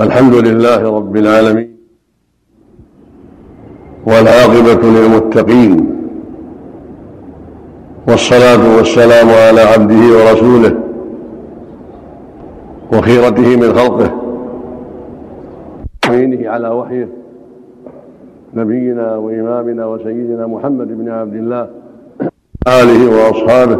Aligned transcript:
الحمد 0.00 0.34
لله 0.34 0.96
رب 0.96 1.16
العالمين 1.16 1.68
والعاقبة 4.06 4.88
للمتقين 4.88 5.86
والصلاة 8.08 8.76
والسلام 8.76 9.28
على 9.28 9.60
عبده 9.60 9.96
ورسوله 10.16 10.80
وخيرته 12.92 13.56
من 13.56 13.72
خلقه 13.74 14.16
وعينه 16.08 16.50
على 16.50 16.68
وحيه 16.68 17.08
نبينا 18.54 19.16
وإمامنا 19.16 19.86
وسيدنا 19.86 20.46
محمد 20.46 20.88
بن 20.88 21.08
عبد 21.08 21.34
الله 21.34 21.68
آله 22.68 23.10
وأصحابه 23.10 23.78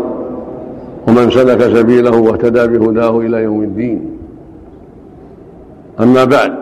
ومن 1.09 1.31
سلك 1.31 1.63
سبيله 1.63 2.17
واهتدى 2.19 2.67
بهداه 2.67 3.21
إلى 3.21 3.43
يوم 3.43 3.63
الدين 3.63 4.22
أما 6.01 6.25
بعد 6.25 6.55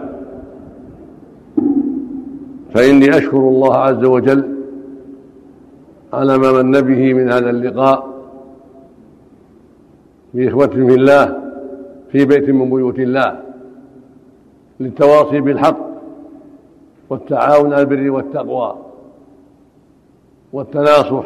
فإني 2.75 3.09
أشكر 3.19 3.37
الله 3.39 3.75
عز 3.77 4.05
وجل 4.05 4.57
على 6.13 6.39
ما 6.39 6.63
من 6.63 6.81
به 6.81 7.15
من 7.15 7.33
هذا 7.33 7.51
اللقاء 7.51 8.11
بإخوة 10.35 10.67
في 10.67 10.95
الله 10.95 11.53
في 12.13 12.25
بيت 12.25 12.49
من 12.51 12.71
بيوت 12.71 12.99
الله 12.99 13.41
للتواصي 14.81 15.41
بالحق 15.41 15.91
والتعاون 17.11 17.73
على 17.73 17.81
البر 17.83 18.11
والتقوى 18.11 18.77
والتناصح 20.53 21.25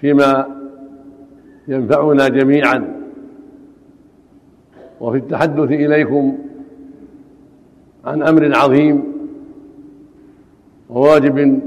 فيما 0.00 0.46
ينفعنا 1.68 2.28
جميعا 2.28 3.00
وفي 5.00 5.16
التحدث 5.18 5.70
إليكم 5.70 6.38
عن 8.04 8.22
امر 8.22 8.56
عظيم 8.56 9.02
وواجب 10.90 11.60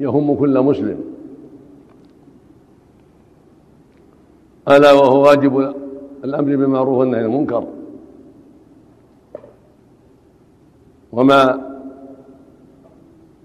يهم 0.00 0.34
كل 0.34 0.60
مسلم 0.60 1.00
الا 4.68 4.92
وهو 4.92 5.22
واجب 5.24 5.74
الامر 6.24 6.56
بالمعروف 6.56 6.98
والنهي 6.98 7.20
عن 7.20 7.26
المنكر 7.26 7.66
وما 11.12 11.66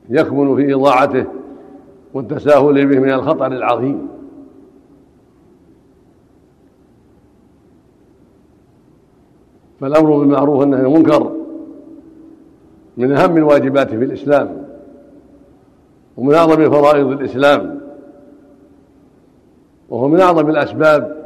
يكمن 0.09 0.55
في 0.55 0.73
اضاعته 0.73 1.25
والتساهل 2.13 2.85
به 2.87 2.99
من 2.99 3.11
الخطر 3.13 3.47
العظيم 3.47 4.07
فالامر 9.81 10.17
بالمعروف 10.17 10.59
والنهي 10.59 10.79
عن 10.79 10.85
المنكر 10.85 11.34
من 12.97 13.11
أهم 13.11 13.37
الواجبات 13.37 13.89
في 13.89 13.95
الإسلام 14.03 14.65
ومن 16.17 16.33
أعظم 16.33 16.69
فرائض 16.71 17.07
الإسلام 17.07 17.79
وهو 19.89 20.07
من 20.07 20.19
أعظم 20.19 20.49
الأسباب 20.49 21.25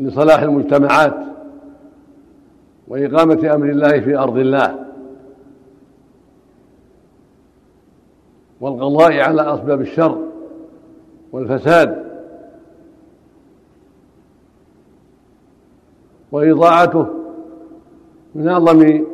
لصلاح 0.00 0.42
المجتمعات 0.42 1.14
وإقامة 2.88 3.54
أمر 3.54 3.70
الله 3.70 4.00
في 4.00 4.16
أرض 4.16 4.36
الله 4.38 4.78
والقضاء 8.60 9.20
على 9.20 9.54
أسباب 9.54 9.80
الشر 9.80 10.18
والفساد 11.32 12.06
وإضاعته 16.32 17.06
من 18.34 18.48
أعظم 18.48 19.04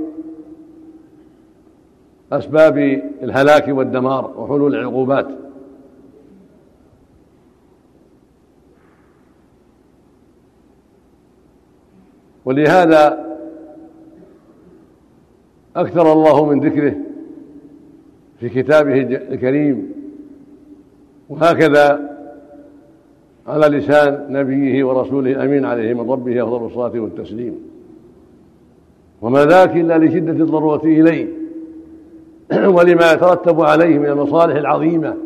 أسباب 2.32 2.78
الهلاك 3.22 3.68
والدمار 3.68 4.30
وحلول 4.38 4.74
العقوبات 4.74 5.26
ولهذا 12.44 13.32
أكثر 15.76 16.12
الله 16.12 16.46
من 16.46 16.60
ذكره 16.60 16.94
في 18.40 18.48
كتابه 18.48 19.02
الكريم 19.02 19.92
وهكذا 21.28 22.12
على 23.46 23.78
لسان 23.78 24.26
نبيه 24.30 24.84
ورسوله 24.84 25.30
الأمين 25.32 25.64
عليه 25.64 25.94
من 25.94 26.10
ربه 26.10 26.42
أفضل 26.44 26.66
الصلاة 26.66 27.00
والتسليم 27.00 27.58
وما 29.22 29.44
ذاك 29.44 29.76
إلا 29.76 29.98
لشدة 29.98 30.44
الضرورة 30.44 30.84
إليه 30.84 31.41
ولما 32.50 33.12
يترتب 33.12 33.60
عليه 33.60 33.98
من 33.98 34.06
المصالح 34.06 34.56
العظيمه 34.56 35.16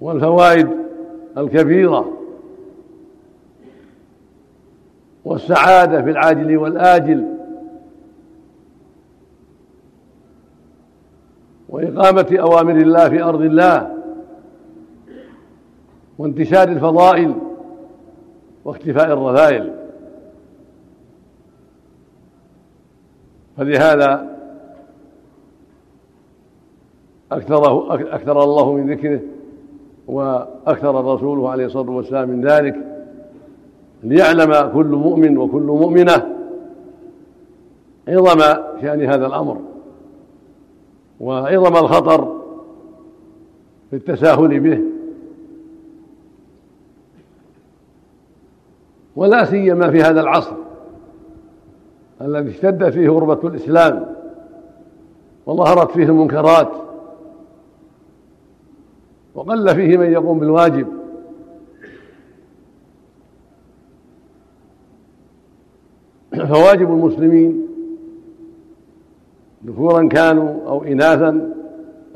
والفوائد 0.00 0.68
الكبيره 1.38 2.12
والسعاده 5.24 6.02
في 6.02 6.10
العاجل 6.10 6.56
والاجل 6.56 7.28
واقامه 11.68 12.26
اوامر 12.40 12.76
الله 12.76 13.08
في 13.08 13.22
ارض 13.22 13.40
الله 13.40 13.94
وانتشار 16.18 16.68
الفضائل 16.68 17.34
واختفاء 18.64 19.12
الرذائل 19.12 19.74
فلهذا 23.56 24.33
أكثره 27.34 27.94
أكثر 28.14 28.42
الله 28.44 28.72
من 28.72 28.90
ذكره 28.90 29.20
وأكثر 30.06 31.04
رسوله 31.14 31.50
عليه 31.50 31.66
الصلاة 31.66 31.90
والسلام 31.90 32.28
من 32.30 32.44
ذلك 32.46 32.76
ليعلم 34.02 34.72
كل 34.74 34.86
مؤمن 34.86 35.38
وكل 35.38 35.62
مؤمنة 35.62 36.26
عظم 38.08 38.40
شأن 38.80 39.02
هذا 39.04 39.26
الأمر 39.26 39.56
وعظم 41.20 41.76
الخطر 41.76 42.40
في 43.90 43.96
التساهل 43.96 44.60
به 44.60 44.80
ولا 49.16 49.44
سيما 49.44 49.90
في 49.90 50.02
هذا 50.02 50.20
العصر 50.20 50.56
الذي 52.22 52.50
اشتد 52.50 52.90
فيه 52.90 53.08
غربة 53.08 53.48
الإسلام 53.48 54.06
وظهرت 55.46 55.90
فيه 55.90 56.04
المنكرات 56.04 56.72
وقل 59.34 59.74
فيه 59.74 59.96
من 59.96 60.12
يقوم 60.12 60.38
بالواجب 60.38 60.86
فواجب 66.48 66.90
المسلمين 66.92 67.66
ذكورا 69.66 70.08
كانوا 70.08 70.66
او 70.68 70.84
اناثا 70.84 71.52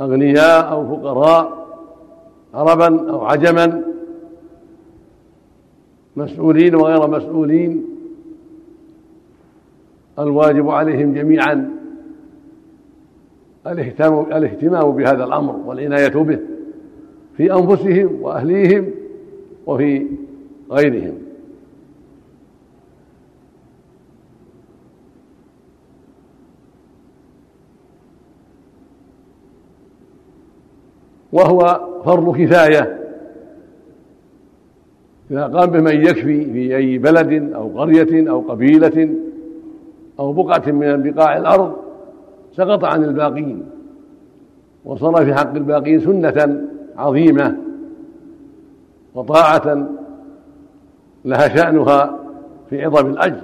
اغنياء 0.00 0.72
او 0.72 0.96
فقراء 0.96 1.66
عربا 2.54 3.10
او 3.10 3.24
عجما 3.24 3.82
مسؤولين 6.16 6.74
وغير 6.74 7.08
مسؤولين 7.10 7.84
الواجب 10.18 10.68
عليهم 10.70 11.14
جميعا 11.14 11.78
الاهتمام 14.32 14.90
بهذا 14.92 15.24
الامر 15.24 15.56
والعنايه 15.64 16.08
به 16.08 16.38
في 17.38 17.54
انفسهم 17.54 18.18
واهليهم 18.22 18.86
وفي 19.66 20.06
غيرهم 20.72 21.18
وهو 31.32 31.80
فرض 32.04 32.36
كفايه 32.38 32.98
اذا 35.30 35.46
قام 35.46 35.70
بمن 35.70 35.94
يكفي 36.04 36.52
في 36.52 36.76
اي 36.76 36.98
بلد 36.98 37.52
او 37.52 37.78
قريه 37.80 38.30
او 38.30 38.40
قبيله 38.40 39.14
او 40.20 40.32
بقعه 40.32 40.72
من 40.72 41.02
بقاع 41.10 41.36
الارض 41.36 41.72
سقط 42.56 42.84
عن 42.84 43.04
الباقين 43.04 43.62
وصار 44.84 45.24
في 45.24 45.34
حق 45.34 45.54
الباقين 45.54 46.00
سنه 46.00 46.58
عظيمه 46.98 47.56
وطاعه 49.14 49.88
لها 51.24 51.48
شانها 51.56 52.18
في 52.70 52.84
عظم 52.84 53.06
الاجر 53.10 53.42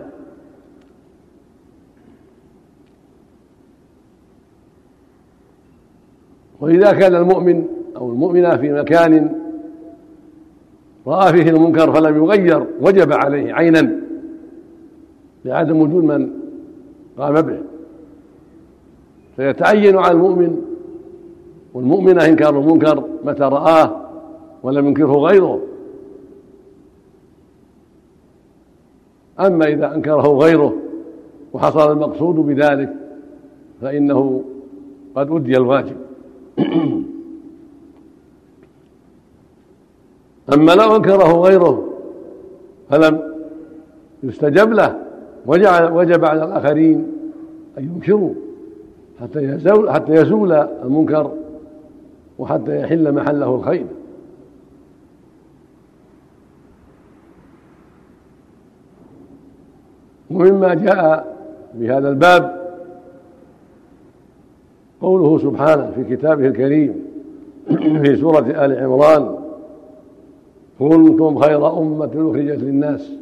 واذا 6.61 6.93
كان 6.93 7.15
المؤمن 7.15 7.67
او 7.97 8.11
المؤمنه 8.13 8.57
في 8.57 8.73
مكان 8.73 9.35
راى 11.07 11.33
فيه 11.33 11.51
المنكر 11.51 11.93
فلم 11.93 12.17
يغير 12.25 12.67
وجب 12.81 13.13
عليه 13.13 13.53
عينا 13.53 14.01
لعدم 15.45 15.81
وجود 15.81 16.05
من 16.05 16.31
قام 17.19 17.41
به 17.41 17.63
فيتعين 19.37 19.99
على 19.99 20.13
المؤمن 20.13 20.74
والمؤمنة 21.75 22.25
إنكار 22.27 22.59
المنكر 22.61 23.05
متى 23.25 23.43
رآه 23.43 23.91
ولم 24.63 24.87
ينكره 24.87 25.13
غيره 25.13 25.61
أما 29.41 29.65
إذا 29.67 29.95
أنكره 29.95 30.37
غيره 30.39 30.75
وحصل 31.53 31.93
المقصود 31.93 32.35
بذلك 32.35 32.93
فإنه 33.81 34.45
قد 35.15 35.31
أدي 35.31 35.57
الواجب 35.57 35.97
أما 40.55 40.73
لو 40.73 40.97
أنكره 40.97 41.33
غيره 41.41 41.89
فلم 42.91 43.35
يستجب 44.23 44.73
له 44.73 45.01
وجب 45.95 46.25
على 46.25 46.45
الآخرين 46.45 47.07
أن 47.79 47.85
ينكروا 47.85 48.33
حتى 49.21 49.43
يزول, 49.45 49.91
حتى 49.91 50.13
يزول 50.13 50.53
المنكر 50.53 51.31
وحتى 52.39 52.81
يحل 52.81 53.13
محله 53.15 53.55
الخير 53.55 53.87
ومما 60.31 60.75
جاء 60.75 61.37
بهذا 61.75 62.09
الباب 62.09 62.65
قوله 65.03 65.39
سبحانه 65.39 65.91
في 65.95 66.17
كتابه 66.17 66.47
الكريم 66.47 67.05
في 68.03 68.17
سورة 68.17 68.65
آل 68.65 68.85
عمران 68.85 69.37
كنتم 70.79 71.39
خير 71.39 71.79
أمة 71.79 72.11
أخرجت 72.31 72.61
للناس 72.63 73.13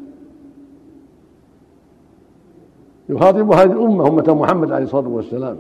يخاطب 3.09 3.53
هذه 3.53 3.73
الأمة 3.73 4.09
أمة 4.09 4.35
محمد 4.35 4.73
عليه 4.73 4.85
الصلاة 4.85 5.09
والسلام 5.09 5.57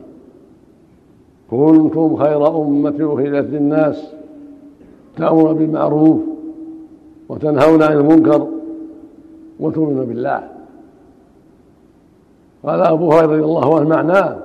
كنتم 1.50 2.16
خير 2.16 2.46
أمة 2.48 2.94
أخرجت 3.00 3.50
للناس 3.50 4.04
تأمر 5.16 5.52
بالمعروف 5.52 6.20
وتنهون 7.28 7.82
عن 7.82 7.92
المنكر 7.92 8.48
وتؤمن 9.60 10.04
بالله 10.04 10.48
قال 12.62 12.80
أبو 12.80 13.12
هريرة 13.12 13.32
رضي 13.32 13.42
الله 13.44 13.80
عنه 13.80 13.88
معناه 13.88 14.38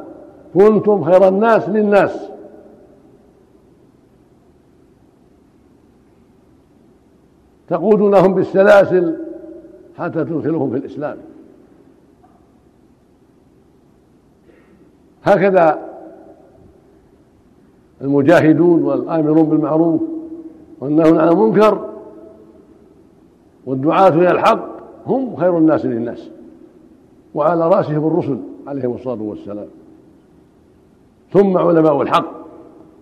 كنتم 0.54 1.04
خير 1.04 1.28
الناس 1.28 1.70
للناس 1.70 2.28
تقودونهم 7.68 8.34
بالسلاسل 8.34 9.16
حتى 9.98 10.24
تدخلهم 10.24 10.72
في 10.72 10.78
الإسلام 10.78 11.18
هكذا 15.24 15.97
المجاهدون 18.02 18.84
والآمرون 18.84 19.44
بالمعروف 19.50 20.02
والنهي 20.80 21.20
عن 21.22 21.28
المنكر 21.30 21.90
والدعاة 23.66 24.10
إلى 24.10 24.32
الحق 24.32 24.68
هم 25.08 25.36
خير 25.36 25.58
الناس 25.58 25.86
للناس 25.86 26.30
وعلى 27.36 27.70
رأسهم 27.70 28.08
الرسل 28.08 28.38
عليهم 28.68 28.94
الصلاة 28.96 29.22
والسلام 29.22 29.68
ثم 31.34 31.58
علماء 31.58 32.02
الحق 32.02 32.32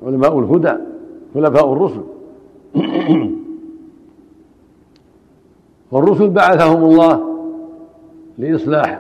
علماء 0.06 0.40
الهدى 0.40 0.76
خلفاء 1.34 1.74
الرسل 1.74 2.02
والرسل 5.92 6.30
بعثهم 6.30 6.84
الله 6.84 7.22
لإصلاح 8.38 9.00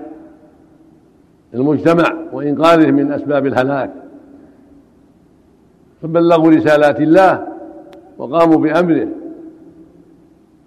المجتمع 1.53 2.13
وإنقاذه 2.33 2.92
من 2.92 3.12
أسباب 3.12 3.45
الهلاك 3.45 3.94
فبلغوا 6.01 6.51
رسالات 6.51 7.01
الله 7.01 7.47
وقاموا 8.18 8.57
بأمره 8.57 9.07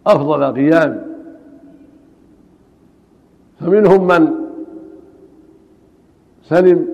أفضل 0.06 0.44
قيام 0.44 1.08
فمنهم 3.60 4.06
من 4.06 4.34
سلم 6.42 6.88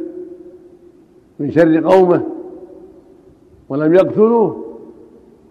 من 1.39 1.51
شر 1.53 1.81
قومه 1.81 2.23
ولم 3.69 3.95
يقتلوه 3.95 4.65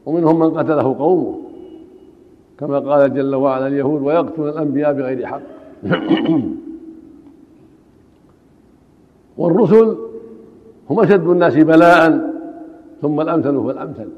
ومنهم 0.05 0.39
من 0.39 0.49
قتله 0.51 0.95
قومه 0.99 1.35
كما 2.59 2.79
قال 2.79 3.13
جل 3.13 3.35
وعلا 3.35 3.67
اليهود 3.67 4.01
ويقتل 4.01 4.41
الأنبياء 4.41 4.93
بغير 4.93 5.25
حق 5.25 5.41
والرسل 9.37 9.97
هم 10.89 10.99
أشد 10.99 11.27
الناس 11.27 11.53
بلاءً 11.55 12.32
ثم 13.03 13.21
الأمثل 13.21 13.63
فالأمثل 13.67 14.09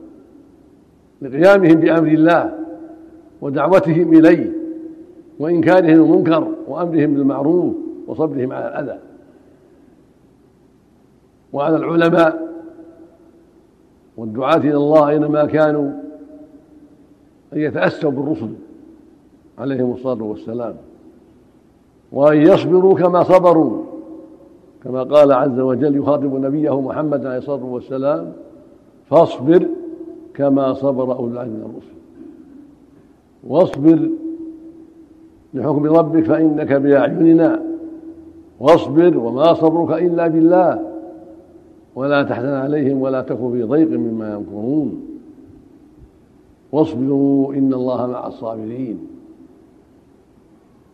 لقيامهم 1.21 1.75
بأمر 1.75 2.07
الله 2.07 2.53
ودعوتهم 3.41 4.13
إليه 4.13 4.51
وإنكارهم 5.39 6.01
المنكر 6.13 6.47
وأمرهم 6.67 7.13
بالمعروف 7.15 7.75
وصبرهم 8.07 8.51
على 8.53 8.67
الأذى 8.67 8.99
وعلى 11.53 11.75
العلماء 11.77 12.53
والدعاة 14.17 14.57
إلى 14.57 14.75
الله 14.77 15.09
أينما 15.09 15.45
كانوا 15.45 15.91
أن 17.53 17.59
يتأسوا 17.61 18.11
بالرسل 18.11 18.49
عليهم 19.57 19.93
الصلاة 19.93 20.23
والسلام 20.23 20.75
وأن 22.11 22.37
يصبروا 22.37 22.93
كما 22.95 23.23
صبروا 23.23 23.83
كما 24.83 25.03
قال 25.03 25.31
عز 25.31 25.59
وجل 25.59 25.95
يخاطب 25.97 26.35
نبيه 26.45 26.81
محمد 26.81 27.25
عليه 27.25 27.37
الصلاة 27.37 27.65
والسلام 27.65 28.33
فاصبر 29.09 29.67
كما 30.33 30.73
صبر 30.73 31.15
أولو 31.15 31.27
العزم 31.33 31.51
من 31.53 31.61
الرسل 31.61 31.95
واصبر 33.47 34.09
لحكم 35.53 35.85
ربك 35.85 36.23
فإنك 36.23 36.73
بأعيننا 36.73 37.61
واصبر 38.59 39.17
وما 39.17 39.53
صبرك 39.53 40.01
إلا 40.03 40.27
بالله 40.27 40.91
ولا 41.95 42.23
تحزن 42.23 42.53
عليهم 42.53 43.01
ولا 43.01 43.21
تكن 43.21 43.51
في 43.51 43.63
ضيق 43.63 43.89
مما 43.89 44.33
يمكرون 44.33 45.05
واصبروا 46.71 47.53
إن 47.53 47.73
الله 47.73 48.05
مع 48.07 48.27
الصابرين 48.27 48.99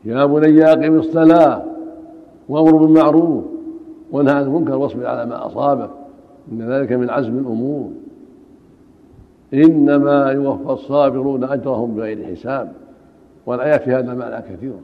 يا 0.06 0.26
بني 0.26 0.64
أقم 0.72 1.00
الصلاة 1.00 1.64
وأمر 2.50 2.76
بالمعروف 2.78 3.44
وانهى 4.12 4.34
عن 4.36 4.44
المنكر 4.44 4.76
واصبر 4.78 5.06
على 5.06 5.30
ما 5.30 5.46
أصابك 5.48 5.90
إن 6.52 6.72
ذلك 6.72 6.92
من 6.92 7.10
عزم 7.10 7.38
الأمور 7.38 7.92
إنما 9.54 10.32
يوفى 10.32 10.72
الصابرون 10.72 11.44
أجرهم 11.44 11.96
بغير 11.96 12.26
حساب 12.36 12.74
والآيات 13.46 13.84
في 13.84 13.92
هذا 13.96 14.14
معنى 14.14 14.42
كثيرة 14.56 14.80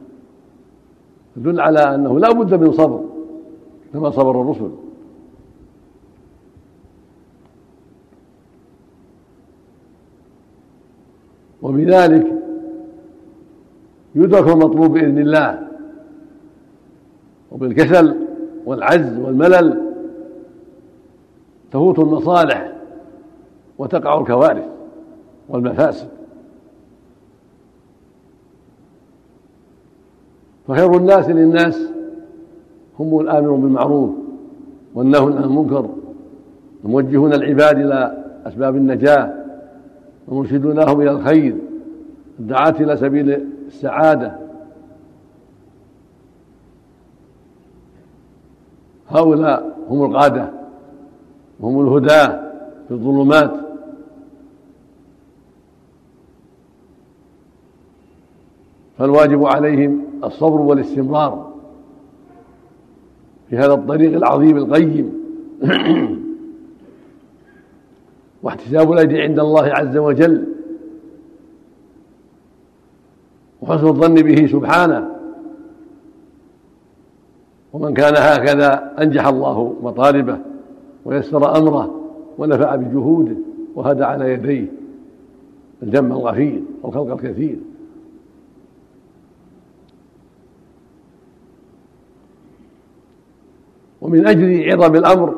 تدل 1.36 1.60
على 1.60 1.94
أنه 1.94 2.18
لا 2.20 2.32
بد 2.32 2.54
من 2.54 2.72
صبر 2.72 3.04
كما 3.92 4.10
صبر 4.10 4.40
الرسل 4.40 4.70
وبذلك 11.62 12.26
يدرك 14.14 14.48
المطلوب 14.48 14.92
بإذن 14.92 15.18
الله 15.18 15.68
وبالكسل 17.52 18.16
والعجز 18.66 19.18
والملل 19.18 19.82
تفوت 21.70 21.98
المصالح 21.98 22.77
وتقع 23.78 24.20
الكوارث 24.20 24.66
والمفاسد 25.48 26.08
فخير 30.68 30.96
الناس 30.96 31.28
للناس 31.28 31.78
هم 32.98 33.20
الآمر 33.20 33.50
بالمعروف 33.52 34.10
والنهي 34.94 35.24
عن 35.36 35.44
المنكر 35.44 35.90
وموجهون 36.84 37.32
العباد 37.32 37.78
إلى 37.78 38.24
أسباب 38.46 38.76
النجاة 38.76 39.34
ومرشدونهم 40.28 41.00
إلى 41.00 41.10
الخير 41.10 41.56
الدعاة 42.40 42.74
إلى 42.80 42.96
سبيل 42.96 43.46
السعادة 43.66 44.36
هؤلاء 49.08 49.76
هم 49.90 50.04
القادة 50.04 50.50
وهم 51.60 51.80
الهداة 51.86 52.50
في 52.88 52.94
الظلمات 52.94 53.67
فالواجب 58.98 59.44
عليهم 59.46 60.02
الصبر 60.24 60.60
والاستمرار 60.60 61.52
في 63.50 63.56
هذا 63.56 63.74
الطريق 63.74 64.16
العظيم 64.16 64.56
القيم 64.56 65.12
واحتساب 68.42 68.92
الاجر 68.92 69.20
عند 69.22 69.38
الله 69.38 69.62
عز 69.64 69.96
وجل 69.96 70.44
وحسن 73.62 73.86
الظن 73.86 74.14
به 74.14 74.46
سبحانه 74.46 75.08
ومن 77.72 77.94
كان 77.94 78.14
هكذا 78.16 78.94
انجح 79.02 79.26
الله 79.26 79.74
مطالبه 79.82 80.38
ويسر 81.04 81.58
امره 81.58 81.94
ونفع 82.38 82.74
بجهوده 82.76 83.36
وهدى 83.74 84.04
على 84.04 84.32
يديه 84.32 84.66
الجم 85.82 86.12
الغفير 86.12 86.62
والخلق 86.82 87.12
الكثير 87.12 87.56
ومن 94.02 94.26
أجل 94.26 94.72
عظم 94.72 94.94
الأمر 94.94 95.34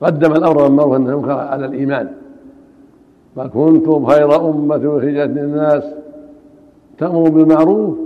قدم 0.00 0.32
الأمر 0.32 0.62
والمعروف 0.62 0.96
المنكر 0.96 1.30
على 1.32 1.66
الإيمان 1.66 2.08
فكنتم 3.36 4.06
خير 4.06 4.48
أمة 4.50 4.74
أخرجت 4.76 5.30
للناس 5.38 5.84
تأمر 6.98 7.28
بالمعروف 7.28 7.98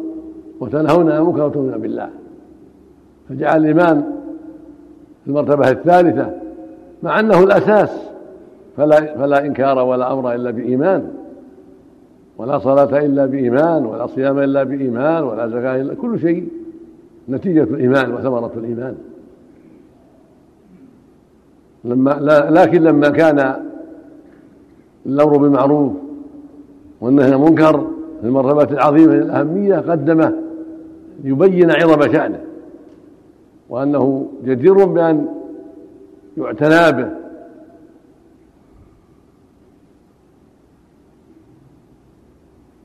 وتنهون 0.60 1.10
عن 1.10 1.18
المنكر 1.18 1.42
وتؤمنون 1.46 1.78
بالله 1.78 2.08
فجعل 3.28 3.60
الإيمان 3.60 4.00
في 5.24 5.30
المرتبة 5.30 5.70
الثالثة 5.70 6.30
مع 7.02 7.20
أنه 7.20 7.42
الأساس 7.42 8.08
فلا 8.76 9.14
فلا 9.18 9.46
إنكار 9.46 9.78
ولا 9.78 10.12
أمر 10.12 10.34
إلا 10.34 10.50
بإيمان 10.50 11.08
ولا 12.38 12.58
صلاة 12.58 12.98
إلا 12.98 13.26
بإيمان 13.26 13.86
ولا 13.86 14.06
صيام 14.06 14.38
إلا 14.38 14.62
بإيمان 14.64 15.22
ولا 15.22 15.48
زكاة 15.48 15.76
إلا 15.80 15.94
كل 15.94 16.20
شيء 16.20 16.48
نتيجة 17.28 17.62
الإيمان 17.62 18.14
وثمرة 18.14 18.52
الإيمان 18.56 18.94
لما 21.84 22.10
لكن 22.50 22.82
لما 22.82 23.08
كان 23.08 23.54
الامر 25.06 25.36
بالمعروف 25.36 25.92
والنهي 27.00 27.26
عن 27.32 27.32
المنكر 27.32 27.80
في 28.20 28.26
المرتبات 28.26 28.72
العظيمه 28.72 29.14
للاهميه 29.14 29.76
قدمه 29.78 30.34
يبين 31.24 31.70
عظم 31.70 32.12
شانه 32.12 32.40
وانه 33.68 34.26
جدير 34.44 34.84
بان 34.84 35.26
يعتنى 36.36 37.02
به 37.02 37.10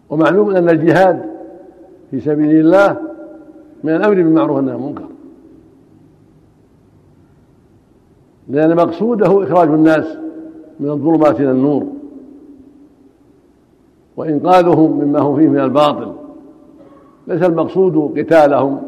ومعلوم 0.10 0.56
ان 0.56 0.70
الجهاد 0.70 1.24
في 2.12 2.20
سبيل 2.20 2.60
الله 2.60 2.98
من 3.84 3.96
الامر 3.96 4.14
بالمعروف 4.16 4.58
والنهي 4.58 4.74
عن 4.76 4.80
المنكر 4.82 5.09
لأن 8.50 8.76
مقصوده 8.76 9.44
إخراج 9.44 9.68
الناس 9.70 10.06
من 10.80 10.90
الظلمات 10.90 11.40
إلى 11.42 11.52
النور 11.52 11.86
وإنقاذهم 14.18 14.92
مما 15.00 15.20
هم 15.20 15.36
فيه 15.38 15.48
من 15.48 15.60
الباطل 15.60 16.12
ليس 17.28 17.44
المقصود 17.44 18.20
قتالهم 18.20 18.82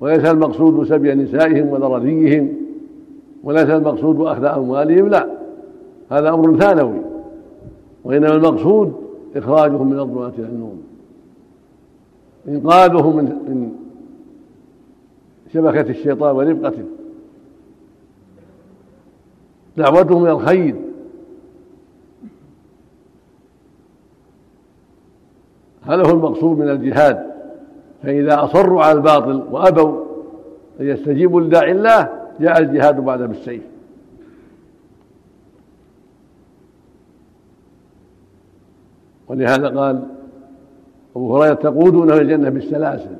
وليس 0.00 0.24
المقصود 0.24 0.86
سبي 0.88 1.14
نسائهم 1.14 1.68
ولا 1.68 1.86
وليس 3.44 3.70
المقصود 3.70 4.20
أخذ 4.20 4.44
أموالهم 4.44 5.08
لا 5.08 5.26
هذا 6.10 6.30
أمر 6.34 6.58
ثانوي 6.58 6.98
وإنما 8.04 8.34
المقصود 8.34 8.92
إخراجهم 9.36 9.90
من 9.90 10.00
الظلمات 10.00 10.38
إلى 10.38 10.46
النور 10.46 10.72
إنقاذهم 12.48 13.16
من 13.16 13.72
شبكة 15.54 15.90
الشيطان 15.90 16.36
ورفقته 16.36 16.82
دعوتهم 19.76 20.24
إلى 20.24 20.32
الخير 20.32 20.74
هذا 25.86 26.02
هو 26.06 26.10
المقصود 26.10 26.58
من 26.58 26.70
الجهاد 26.70 27.26
فإذا 28.02 28.44
أصروا 28.44 28.82
على 28.84 28.96
الباطل 28.96 29.42
وأبوا 29.50 30.04
أن 30.80 30.86
يستجيبوا 30.88 31.40
لداعي 31.40 31.72
الله 31.72 32.08
جاء 32.40 32.58
الجهاد 32.58 33.00
بعد 33.00 33.22
بالسيف 33.22 33.62
ولهذا 39.28 39.68
قال 39.80 40.02
أبو 41.16 41.36
هريرة 41.36 41.54
تقودونه 41.54 42.16
الجنة 42.16 42.48
بالسلاسل 42.50 43.16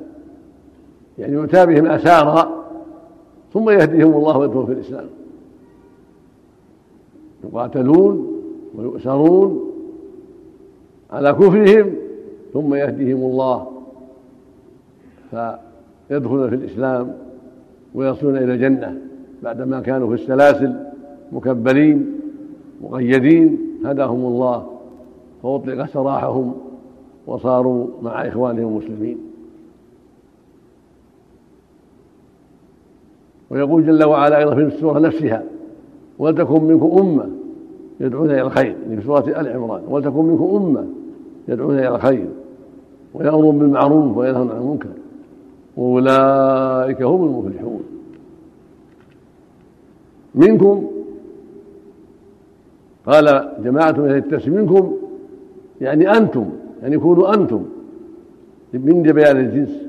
يعني 1.17 1.33
يؤتى 1.33 1.65
بهم 1.65 1.85
أسارا 1.87 2.63
ثم 3.53 3.69
يهديهم 3.69 4.13
الله 4.13 4.37
ويدخلهم 4.37 4.65
في 4.65 4.71
الإسلام 4.71 5.09
يقاتلون 7.43 8.27
ويؤسرون 8.75 9.59
على 11.11 11.33
كفرهم 11.33 11.93
ثم 12.53 12.73
يهديهم 12.73 13.17
الله 13.23 13.67
فيدخلون 15.31 16.49
في 16.49 16.55
الإسلام 16.55 17.15
ويصلون 17.95 18.37
إلى 18.37 18.53
الجنة 18.53 18.97
بعدما 19.43 19.79
كانوا 19.79 20.07
في 20.07 20.13
السلاسل 20.21 20.73
مكبلين 21.31 22.19
مقيدين 22.81 23.57
هداهم 23.85 24.25
الله 24.25 24.67
فأطلق 25.43 25.85
سراحهم 25.85 26.55
وصاروا 27.27 27.87
مع 28.01 28.27
إخوانهم 28.27 28.67
المسلمين 28.67 29.17
ويقول 33.49 33.85
جل 33.85 34.03
وعلا 34.03 34.37
أيضا 34.39 34.55
في 34.55 34.61
السورة 34.61 34.99
نفسها 34.99 35.43
ولتكن 36.19 36.63
منكم 36.63 36.97
أمة 36.99 37.29
يدعون 37.99 38.29
إلى 38.29 38.41
الخير 38.41 38.75
في 38.89 39.01
سورة 39.01 39.19
آل 39.41 39.47
عمران 39.47 39.81
ولتكن 39.87 40.25
منكم 40.25 40.45
أمة 40.55 40.85
يدعون 41.47 41.79
إلى 41.79 41.95
الخير 41.95 42.27
ويأمرون 43.13 43.59
بالمعروف 43.59 44.17
وينهون 44.17 44.51
عن 44.51 44.57
المنكر 44.57 44.87
وأولئك 45.77 47.01
هم 47.01 47.23
المفلحون 47.25 47.83
منكم 50.35 50.87
قال 53.05 53.49
جماعة 53.63 53.91
من 53.91 54.09
التسمية 54.15 54.59
منكم 54.59 54.95
يعني 55.81 56.11
أنتم 56.17 56.45
يعني 56.81 56.97
كونوا 56.97 57.33
أنتم 57.33 57.63
من 58.73 59.03
بيان 59.03 59.37
الجنس 59.37 59.83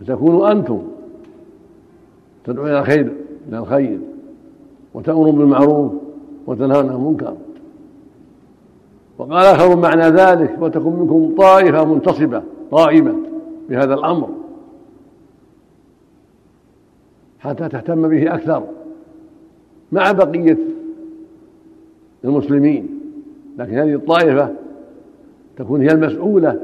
فتكونوا 0.00 0.52
أنتم 0.52 0.82
تدعون 2.44 2.68
إلى 2.68 2.78
الخير 2.80 3.12
إلى 3.48 3.58
الخير 3.58 3.98
وتأمر 4.94 5.30
بالمعروف 5.30 5.92
وتنهى 6.46 6.78
عن 6.78 6.88
المنكر 6.88 7.36
وقال 9.18 9.46
آخر 9.46 9.76
معنى 9.76 10.02
ذلك 10.06 10.56
وتكن 10.62 10.92
منكم 10.96 11.34
طائفة 11.38 11.84
منتصبة 11.84 12.42
قائمة 12.70 13.14
بهذا 13.68 13.94
الأمر 13.94 14.28
حتى 17.40 17.68
تهتم 17.68 18.08
به 18.08 18.34
أكثر 18.34 18.62
مع 19.92 20.12
بقية 20.12 20.58
المسلمين 22.24 22.88
لكن 23.58 23.78
هذه 23.78 23.94
الطائفة 23.94 24.48
تكون 25.56 25.82
هي 25.82 25.88
المسؤولة 25.92 26.60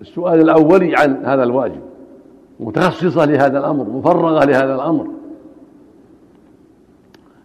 السؤال 0.00 0.40
الأولي 0.40 0.96
عن 0.96 1.24
هذا 1.24 1.42
الواجب 1.44 1.80
متخصصة 2.60 3.24
لهذا 3.24 3.58
الأمر 3.58 3.88
مفرغة 3.88 4.44
لهذا 4.44 4.74
الأمر 4.74 5.06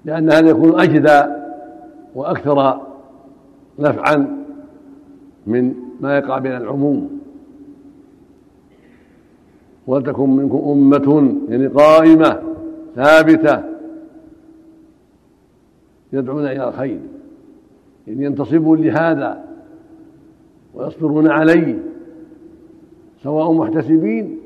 لأن 0.05 0.31
هذا 0.31 0.49
يكون 0.49 0.79
أجدى 0.79 1.23
وأكثر 2.15 2.81
نفعا 3.79 4.45
من 5.47 5.73
ما 6.01 6.17
يقع 6.17 6.39
بين 6.39 6.51
العموم 6.55 7.19
ولتكن 9.87 10.29
منكم 10.29 10.57
أمة 10.69 11.35
يعني 11.49 11.67
قائمة 11.67 12.39
ثابتة 12.95 13.63
يدعون 16.13 16.45
إلى 16.45 16.67
الخير 16.67 16.99
يعني 18.07 18.25
ينتصبون 18.25 18.81
لهذا 18.81 19.43
ويصبرون 20.73 21.31
عليه 21.31 21.77
سواء 23.23 23.53
محتسبين 23.53 24.37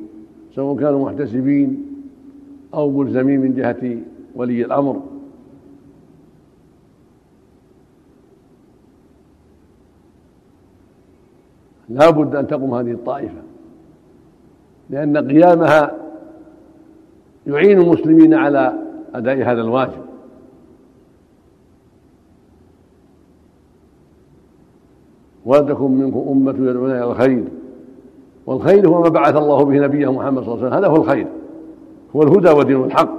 سواء 0.56 0.78
كانوا 0.80 1.10
محتسبين 1.12 1.86
أو 2.74 2.92
ملزمين 2.92 3.40
من 3.40 3.54
جهة 3.56 3.98
ولي 4.36 4.66
الأمر 4.66 5.02
لا 11.90 12.10
بد 12.10 12.36
أن 12.36 12.48
تقوم 12.48 12.74
هذه 12.76 12.92
الطائفة 12.92 13.42
لأن 14.90 15.18
قيامها 15.18 15.92
يعين 17.48 17.80
المسلمين 17.82 18.34
على 18.34 18.74
أداء 19.14 19.38
هذا 19.52 19.62
الواجب 19.62 20.02
ولتكن 25.46 25.92
منكم 25.92 26.26
أمة 26.30 26.70
يدعون 26.70 26.92
إلى 26.92 27.04
الخير 27.12 27.44
والخير 28.50 28.88
هو 28.90 29.02
ما 29.02 29.10
بعث 29.10 29.36
الله 29.36 29.64
به 29.66 29.80
نبيه 29.80 30.12
محمد 30.12 30.44
صلى 30.44 30.54
الله 30.54 30.66
عليه 30.66 30.68
وسلم 30.68 30.74
هذا 30.74 30.88
هو 30.88 30.96
الخير 30.96 31.28
هو 32.16 32.24
الهدى 32.24 32.50
ودين 32.52 32.84
الحق 32.84 33.10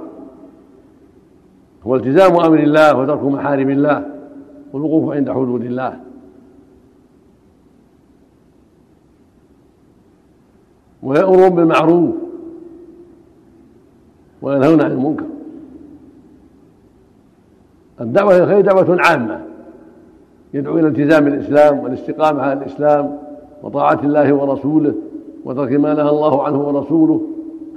هو 1.87 1.95
التزام 1.95 2.35
امر 2.39 2.59
الله 2.59 2.97
وترك 2.97 3.23
محارم 3.23 3.69
الله 3.69 4.05
والوقوف 4.73 5.13
عند 5.13 5.29
حدود 5.31 5.61
الله 5.63 5.95
ويأمرون 11.03 11.49
بالمعروف 11.49 12.11
وينهون 14.41 14.81
عن 14.81 14.91
المنكر 14.91 15.25
الدعوة 18.01 18.35
إلى 18.37 18.43
الخير 18.43 18.61
دعوة 18.61 18.97
عامة 18.99 19.41
يدعو 20.53 20.77
إلى 20.77 20.87
التزام 20.87 21.27
الإسلام 21.27 21.79
والاستقامة 21.79 22.41
على 22.41 22.53
الإسلام 22.59 23.17
وطاعة 23.63 23.99
الله 24.03 24.33
ورسوله 24.33 24.93
وترك 25.45 25.71
ما 25.71 25.93
نهى 25.93 26.09
الله 26.09 26.43
عنه 26.43 26.59
ورسوله 26.59 27.21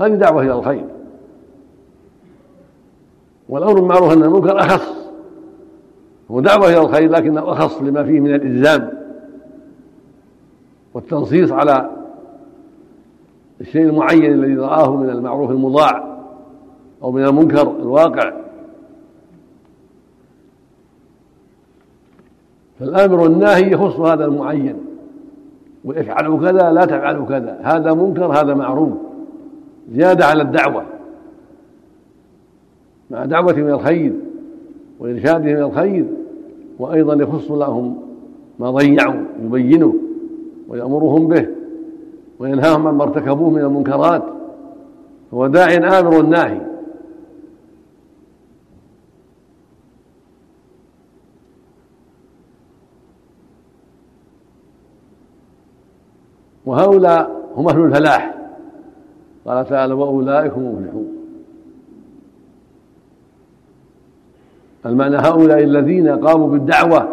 هذه 0.00 0.14
دعوة 0.14 0.42
إلى 0.42 0.52
الخير 0.54 0.84
والأمر 3.48 3.74
بالمعروف 3.74 4.12
أن 4.12 4.22
المنكر 4.22 4.58
أخص 4.60 4.94
هو 6.30 6.40
دعوة 6.40 6.68
إلى 6.68 6.80
الخير 6.80 7.10
لكنه 7.10 7.52
أخص 7.52 7.82
لما 7.82 8.04
فيه 8.04 8.20
من 8.20 8.34
الإلزام 8.34 8.90
والتنصيص 10.94 11.52
على 11.52 11.90
الشيء 13.60 13.82
المعين 13.82 14.32
الذي 14.32 14.54
رآه 14.56 14.96
من 14.96 15.10
المعروف 15.10 15.50
المضاع 15.50 16.16
أو 17.02 17.10
من 17.12 17.24
المنكر 17.24 17.62
الواقع 17.70 18.32
فالآمر 22.80 23.20
والناهي 23.20 23.70
يخص 23.72 23.94
هذا 23.96 24.24
المعين 24.24 24.83
وافعلوا 25.84 26.38
كذا 26.40 26.70
لا 26.72 26.84
تفعلوا 26.84 27.26
كذا 27.26 27.58
هذا 27.62 27.94
منكر 27.94 28.24
هذا 28.26 28.54
معروف 28.54 28.90
زيادة 29.92 30.24
على 30.26 30.42
الدعوة 30.42 30.82
مع 33.10 33.24
دعوته 33.24 33.62
من 33.62 33.70
الخير 33.70 34.12
وإرشاده 34.98 35.44
من 35.54 35.58
الخير 35.62 36.04
وأيضا 36.78 37.14
يخص 37.22 37.50
لهم 37.50 37.98
ما 38.58 38.70
ضيعوا 38.70 39.20
يبينه 39.44 39.94
ويأمرهم 40.68 41.28
به 41.28 41.46
وينهاهم 42.38 42.86
عما 42.86 43.04
ارتكبوه 43.04 43.50
من 43.50 43.60
المنكرات 43.60 44.22
هو 45.34 45.46
داع 45.46 45.98
آمر 46.00 46.22
ناهي 46.22 46.60
وهؤلاء 56.66 57.30
هم 57.56 57.68
أهل 57.68 57.80
الفلاح 57.80 58.34
قال 59.46 59.66
تعالى 59.66 59.94
وأولئك 59.94 60.52
هم 60.52 60.66
المفلحون 60.66 61.08
المعنى 64.86 65.16
هؤلاء 65.16 65.58
الذين 65.64 66.08
قاموا 66.08 66.48
بالدعوة 66.48 67.08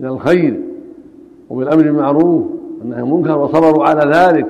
إلى 0.00 0.08
الخير 0.08 0.60
وبالأمر 1.50 1.82
بالمعروف 1.82 2.46
والنهي 2.78 3.00
المنكر 3.00 3.38
وصبروا 3.38 3.84
على 3.86 4.16
ذلك 4.16 4.46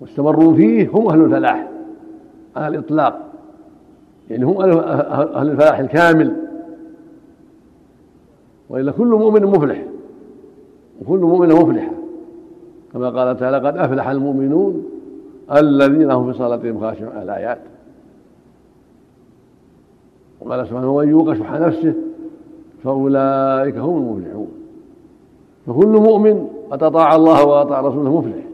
واستمروا 0.00 0.54
فيه 0.54 0.88
هم 0.92 1.08
أهل 1.08 1.20
الفلاح 1.24 1.68
على 2.56 2.66
الإطلاق 2.68 3.20
يعني 4.30 4.44
هم 4.44 4.60
أهل 4.60 5.50
الفلاح 5.50 5.78
الكامل 5.78 6.36
وإلا 8.70 8.92
كل 8.92 9.06
مؤمن 9.06 9.42
مفلح 9.44 9.82
وكل 11.02 11.18
مؤمن 11.18 11.48
مفلح 11.48 11.90
كما 12.96 13.10
قال 13.10 13.36
تعالى 13.36 13.56
قد 13.68 13.76
أفلح 13.76 14.08
المؤمنون 14.08 14.86
الذين 15.56 16.10
هم 16.10 16.32
في 16.32 16.38
صلاتهم 16.38 16.80
خاشعون 16.80 17.22
الآيات 17.22 17.58
وقال 20.40 20.66
سبحانه 20.66 20.90
ومن 20.90 21.08
يوق 21.08 21.32
شح 21.34 21.52
نفسه 21.52 21.94
فأولئك 22.84 23.76
هم 23.76 23.96
المفلحون 23.96 24.48
فكل 25.66 25.86
مؤمن 25.88 26.48
قد 26.70 26.82
أطاع 26.82 27.14
الله 27.16 27.44
وأطاع 27.46 27.80
رسوله 27.80 28.18
مفلح 28.20 28.44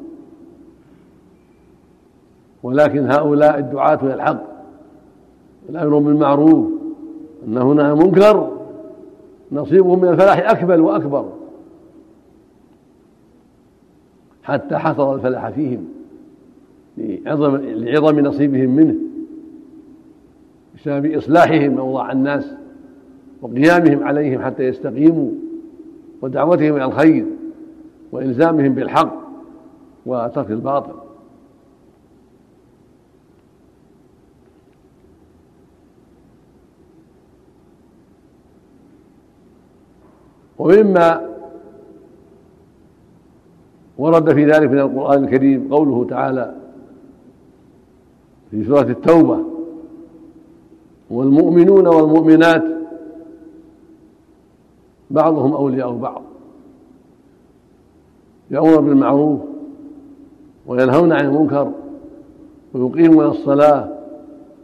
ولكن 2.63 3.13
هؤلاء 3.13 3.59
الدعاة 3.59 3.99
إلى 4.03 4.15
الحق 4.15 4.43
الأمر 5.69 5.99
بالمعروف 5.99 6.67
أن 7.49 7.59
هنا 7.59 7.95
منكر 7.95 8.51
نصيبهم 9.53 10.01
من 10.01 10.09
الفلاح 10.09 10.51
أكبر 10.51 10.81
وأكبر 10.81 11.25
حتى 14.43 14.77
حصل 14.79 15.15
الفلاح 15.15 15.49
فيهم 15.49 15.89
لعظم 16.99 17.57
لعظم 17.57 18.21
نصيبهم 18.21 18.71
منه 18.77 18.95
بسبب 20.77 21.13
إصلاحهم 21.17 21.79
أوضاع 21.79 22.13
الناس 22.13 22.53
وقيامهم 23.43 24.05
عليهم 24.05 24.43
حتى 24.45 24.63
يستقيموا 24.65 25.31
ودعوتهم 26.23 26.77
إلى 26.77 26.85
الخير 26.85 27.27
وإلزامهم 28.13 28.75
بالحق 28.75 29.23
وترك 30.07 30.51
الباطل 30.51 30.93
ومما 40.59 41.32
ورد 43.99 44.35
في 44.35 44.45
ذلك 44.45 44.71
من 44.71 44.79
القرآن 44.79 45.25
الكريم 45.25 45.75
قوله 45.75 46.05
تعالى 46.11 46.55
في 48.51 48.65
سورة 48.65 48.81
التوبة 48.81 49.39
والمؤمنون 51.11 51.87
والمؤمنات 51.87 52.65
بعضهم 55.11 55.53
أولياء 55.55 55.93
بعض 55.97 56.23
يأمرون 58.51 58.85
بالمعروف 58.85 59.41
وينهون 60.67 61.13
عن 61.13 61.25
المنكر 61.25 61.71
ويقيمون 62.75 63.27
الصلاة 63.27 63.89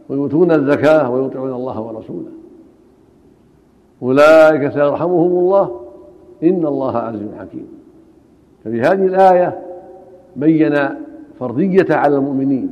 ويؤتون 0.09 0.51
الزكاة 0.51 1.09
ويطيعون 1.11 1.53
الله 1.53 1.81
ورسوله 1.81 2.31
أولئك 4.01 4.73
سيرحمهم 4.73 5.31
الله 5.31 5.79
إن 6.43 6.65
الله 6.65 6.97
عزيز 6.97 7.27
حكيم 7.39 7.78
ففي 8.65 8.81
هذه 8.81 9.05
الآية 9.05 9.59
بين 10.35 10.75
فرضية 11.39 11.85
على 11.89 12.15
المؤمنين 12.17 12.69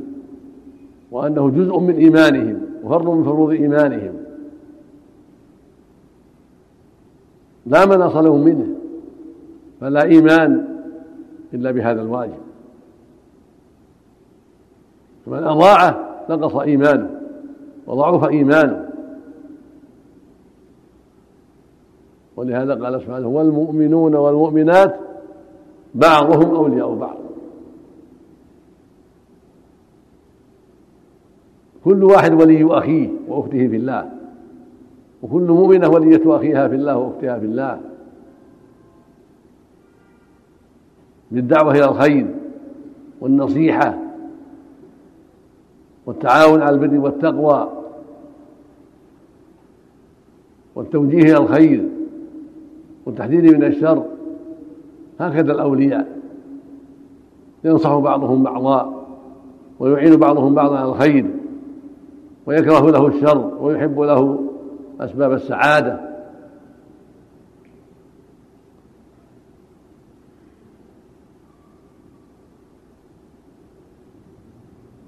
وأنه 1.10 1.50
جزء 1.50 1.78
من 1.78 1.94
إيمانهم 1.96 2.60
وفرض 2.84 3.10
من 3.10 3.24
فروض 3.24 3.50
إيمانهم 3.50 4.12
لا 7.66 7.86
مناص 7.86 8.16
لهم 8.16 8.40
منه 8.44 8.66
فلا 9.80 10.02
إيمان 10.02 10.68
إلا 11.54 11.70
بهذا 11.70 12.02
الواجب 12.02 12.38
فمن 15.26 15.44
أضاعه 15.44 16.20
نقص 16.30 16.56
إيمانه 16.56 17.10
وضعف 17.86 18.24
إيمانه 18.28 18.88
ولهذا 22.36 22.74
قال 22.74 23.00
سبحانه 23.00 23.26
والمؤمنون 23.28 24.14
والمؤمنات 24.14 24.94
بعضهم 25.94 26.54
أولياء 26.54 26.94
بعض 26.94 27.16
كل 31.84 32.04
واحد 32.04 32.32
ولي 32.40 32.78
أخيه 32.78 33.08
وأخته 33.28 33.68
في 33.68 33.76
الله 33.76 34.10
وكل 35.22 35.42
مؤمنة 35.48 35.88
ولية 35.88 36.36
أخيها 36.36 36.68
في 36.68 36.74
الله 36.74 36.96
وأختها 36.96 37.38
في 37.38 37.44
الله 37.44 37.80
بالدعوة 41.30 41.74
إلى 41.74 41.84
الخير 41.88 42.26
والنصيحة 43.20 43.98
والتعاون 46.06 46.62
على 46.62 46.76
البر 46.76 46.98
والتقوى 47.00 47.72
والتوجيه 50.74 51.18
إلى 51.22 51.36
الخير 51.36 51.88
والتحذير 53.06 53.56
من 53.58 53.64
الشر 53.64 54.04
هكذا 55.20 55.52
الأولياء 55.52 56.18
ينصح 57.64 57.94
بعضهم 57.98 58.42
بعضا 58.42 59.04
ويعين 59.80 60.16
بعضهم 60.16 60.54
بعضا 60.54 60.76
على 60.78 60.88
الخير 60.88 61.26
ويكره 62.46 62.90
له 62.90 63.06
الشر 63.06 63.54
ويحب 63.60 64.00
له 64.00 64.44
أسباب 65.00 65.32
السعادة 65.32 66.08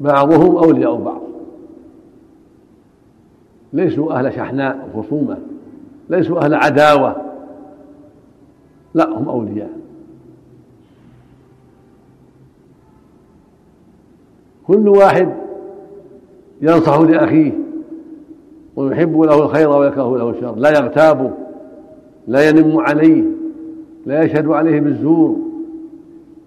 بعضهم 0.00 0.56
أولياء 0.56 0.96
بعض 1.02 1.20
ليسوا 3.72 4.12
أهل 4.12 4.32
شحناء 4.34 4.88
وخصومة 4.94 5.38
ليسوا 6.08 6.44
أهل 6.44 6.54
عداوة 6.54 7.16
لا 8.94 9.08
هم 9.08 9.28
أولياء 9.28 9.79
كل 14.70 14.88
واحد 14.88 15.28
ينصح 16.60 16.98
لأخيه 16.98 17.52
ويحب 18.76 19.20
له 19.20 19.44
الخير 19.44 19.68
ويكره 19.70 20.16
له 20.18 20.30
الشر 20.30 20.54
لا 20.56 20.70
يغتابه 20.70 21.30
لا 22.28 22.48
ينم 22.48 22.76
عليه 22.78 23.22
لا 24.06 24.22
يشهد 24.22 24.48
عليه 24.48 24.80
بالزور 24.80 25.36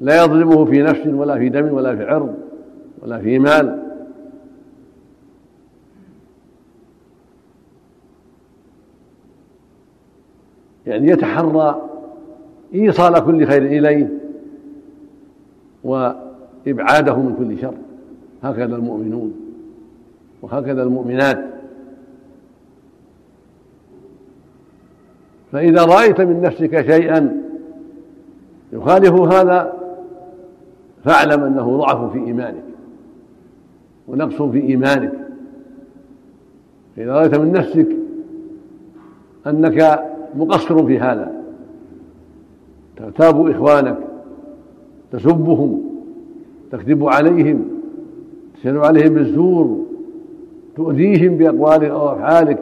لا 0.01 0.25
يظلمه 0.25 0.65
في 0.65 0.81
نفس 0.81 1.07
ولا 1.07 1.37
في 1.37 1.49
دم 1.49 1.73
ولا 1.73 1.95
في 1.95 2.03
عرض 2.03 2.35
ولا 3.01 3.19
في 3.19 3.39
مال 3.39 3.83
يعني 10.87 11.07
يتحرى 11.07 11.81
ايصال 12.75 13.19
كل 13.25 13.45
خير 13.47 13.61
اليه 13.65 14.09
وابعاده 15.85 17.15
من 17.15 17.35
كل 17.39 17.61
شر 17.61 17.73
هكذا 18.43 18.75
المؤمنون 18.75 19.33
وهكذا 20.41 20.83
المؤمنات 20.83 21.39
فإذا 25.51 25.85
رأيت 25.85 26.21
من 26.21 26.41
نفسك 26.41 26.81
شيئا 26.91 27.35
يخالف 28.73 29.13
هذا 29.13 29.73
فاعلم 31.03 31.43
أنه 31.43 31.77
ضعف 31.77 32.11
في 32.11 32.17
إيمانك 32.19 32.63
ونقص 34.07 34.41
في 34.41 34.61
إيمانك 34.61 35.13
فإذا 36.95 37.11
رأيت 37.11 37.35
من 37.35 37.51
نفسك 37.51 37.87
أنك 39.47 40.03
مقصر 40.35 40.85
في 40.85 40.99
هذا 40.99 41.41
تغتاب 42.97 43.47
إخوانك 43.49 43.97
تسبهم 45.11 45.81
تكذب 46.71 47.03
عليهم 47.05 47.72
تشهد 48.63 48.75
عليهم 48.77 49.13
بالزور 49.13 49.77
تؤذيهم 50.75 51.37
بأقوالك 51.37 51.89
أو 51.89 52.09
أفعالك 52.11 52.59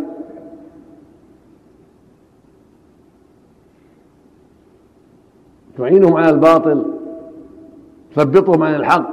تعينهم 5.78 6.14
على 6.14 6.30
الباطل 6.36 6.86
تثبطهم 8.16 8.64
عن 8.64 8.76
الحق 8.76 9.10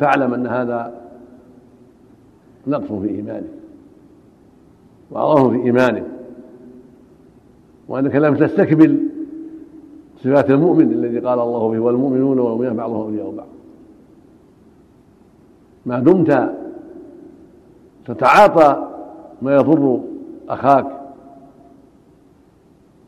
فاعلم 0.00 0.34
أن 0.34 0.46
هذا 0.46 1.00
نقص 2.66 2.92
في 3.02 3.08
إيمانك 3.08 3.50
وأعظم 5.10 5.50
في 5.58 5.64
إيمانك 5.66 6.04
وأنك 7.88 8.16
لم 8.16 8.36
تستكمل 8.36 8.98
صفات 10.20 10.50
المؤمن 10.50 10.92
الذي 10.92 11.18
قال 11.18 11.38
الله 11.40 11.68
به 11.68 11.78
والمؤمنون 11.78 12.38
والمؤمنات 12.38 12.72
بعضهم 12.72 13.00
أولياء 13.02 13.30
بعض 13.30 13.46
ما 15.86 15.98
دمت 15.98 16.52
تتعاطى 18.06 18.88
ما 19.42 19.54
يضر 19.54 20.00
أخاك 20.48 21.00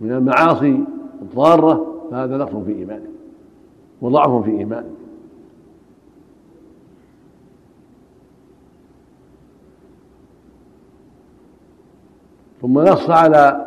من 0.01 0.13
المعاصي 0.13 0.85
الضارة 1.23 1.95
فهذا 2.11 2.37
نقص 2.37 2.57
في 2.65 2.73
إيمانك 2.73 3.09
وضعف 4.03 4.45
في 4.45 4.51
إيمانك 4.51 4.91
ثم 12.63 12.79
نص 12.79 13.11
على 13.11 13.67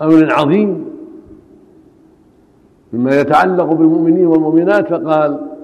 أمر 0.00 0.32
عظيم 0.34 0.84
مما 2.92 3.20
يتعلق 3.20 3.64
بالمؤمنين 3.64 4.26
والمؤمنات 4.26 4.88
فقال 4.94 5.57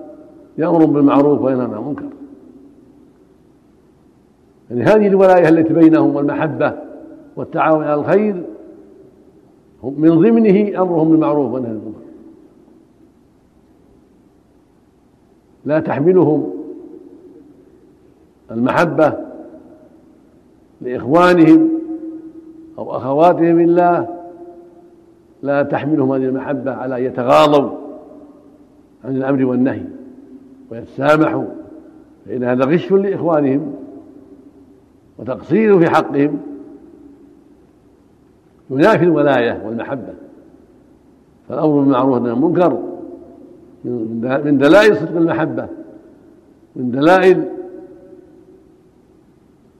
يأمر 0.58 0.84
بالمعروف 0.84 1.42
وينهى 1.42 1.64
عن 1.64 1.72
المنكر 1.72 2.08
يعني 4.70 4.82
هذه 4.82 5.06
الولاية 5.06 5.48
التي 5.48 5.72
بينهم 5.74 6.14
والمحبة 6.16 6.72
والتعاون 7.36 7.84
على 7.84 7.94
الخير 8.00 8.42
من 9.82 10.10
ضمنه 10.10 10.82
أمرهم 10.82 11.10
بالمعروف 11.10 11.52
ونهى 11.54 11.70
عن 11.70 11.74
المنكر 11.76 11.98
لا 15.64 15.80
تحملهم 15.80 16.50
المحبة 18.50 19.12
لإخوانهم 20.80 21.68
أو 22.78 22.96
أخواتهم 22.96 23.60
الله 23.60 24.08
لا 25.42 25.62
تحملهم 25.62 26.12
هذه 26.12 26.24
المحبة 26.24 26.74
على 26.74 26.98
أن 26.98 27.02
يتغاضوا 27.12 27.70
عن 29.04 29.16
الأمر 29.16 29.44
والنهي 29.44 29.82
ويتسامحوا 30.70 31.44
فإن 32.27 32.44
هذا 32.44 32.64
غش 32.64 32.92
لإخوانهم 32.92 33.74
وتقصير 35.18 35.79
في 35.79 35.90
حقهم 35.90 36.40
ينافي 38.70 39.05
الولاية 39.05 39.62
والمحبة 39.66 40.14
فالأمر 41.48 41.81
بالمعروف 41.81 42.18
من 42.18 42.31
المنكر 42.31 42.83
من 43.85 44.59
دلائل 44.62 44.96
صدق 44.96 45.16
المحبة 45.16 45.68
من 46.77 46.90
دلائل 46.90 47.48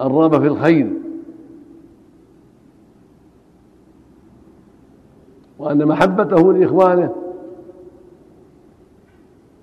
الرغبة 0.01 0.39
في 0.39 0.47
الخير 0.47 0.91
وأن 5.59 5.87
محبته 5.87 6.53
لإخوانه 6.53 7.15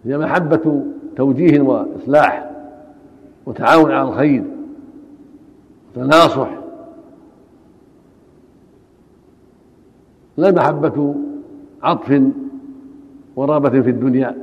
هي 0.05 0.17
محبة 0.17 0.81
توجيه 1.15 1.61
واصلاح 1.61 2.49
وتعاون 3.45 3.91
على 3.91 4.09
الخير 4.09 4.43
وتناصح 5.95 6.49
لا 10.37 10.51
محبه 10.51 11.15
عطف 11.83 12.21
ورغبه 13.35 13.81
في 13.81 13.89
الدنيا 13.89 14.37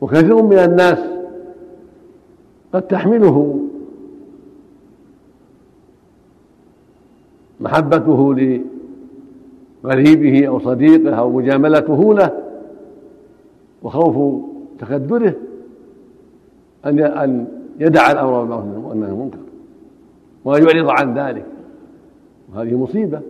وكثير 0.00 0.42
من 0.42 0.58
الناس 0.58 0.98
قد 2.72 2.82
تحمله 2.82 3.58
محبته 7.60 8.34
لغريبه 9.84 10.48
او 10.48 10.58
صديقه 10.60 11.14
او 11.14 11.32
مجاملته 11.32 12.14
له 12.14 12.30
وخوف 13.82 14.44
تكدره 14.78 15.34
ان 16.86 17.00
ان 17.00 17.46
يدع 17.80 18.10
الامر 18.12 18.40
بالمعروف 18.44 18.84
والنهي 18.84 19.10
المنكر 19.10 19.38
وان 20.44 20.62
يعرض 20.62 20.88
عن 20.90 21.18
ذلك 21.18 21.46
وهذه 22.52 22.74
مصيبه 22.76 23.20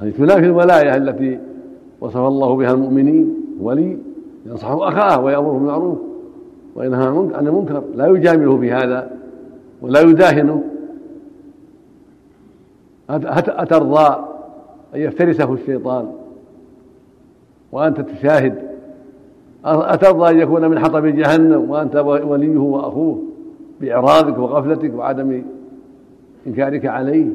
هذه 0.00 0.10
تنافي 0.10 0.46
الولايه 0.46 0.96
التي 0.96 1.38
وصف 2.00 2.16
الله 2.16 2.56
بها 2.56 2.72
المؤمنين 2.72 3.34
ولي 3.60 3.98
ينصح 4.46 4.68
أخاه 4.70 5.20
ويأمره 5.20 5.52
بالمعروف 5.52 5.98
وينهى 6.76 7.06
عن 7.06 7.46
المنكر 7.46 7.82
لا 7.94 8.06
يجامله 8.06 8.58
في 8.58 8.72
هذا 8.72 9.10
ولا 9.82 10.00
يداهنه 10.00 10.64
أترضى 13.48 14.16
أن 14.94 15.00
يفترسه 15.00 15.52
الشيطان 15.52 16.12
وأنت 17.72 18.00
تشاهد 18.00 18.62
أترضى 19.64 20.30
أن 20.30 20.38
يكون 20.40 20.68
من 20.68 20.78
حطب 20.78 21.06
جهنم 21.06 21.70
وأنت 21.70 21.96
وليه 21.96 22.58
وأخوه 22.58 23.22
بإعراضك 23.80 24.38
وغفلتك 24.38 24.94
وعدم 24.94 25.42
إنكارك 26.46 26.86
عليه 26.86 27.26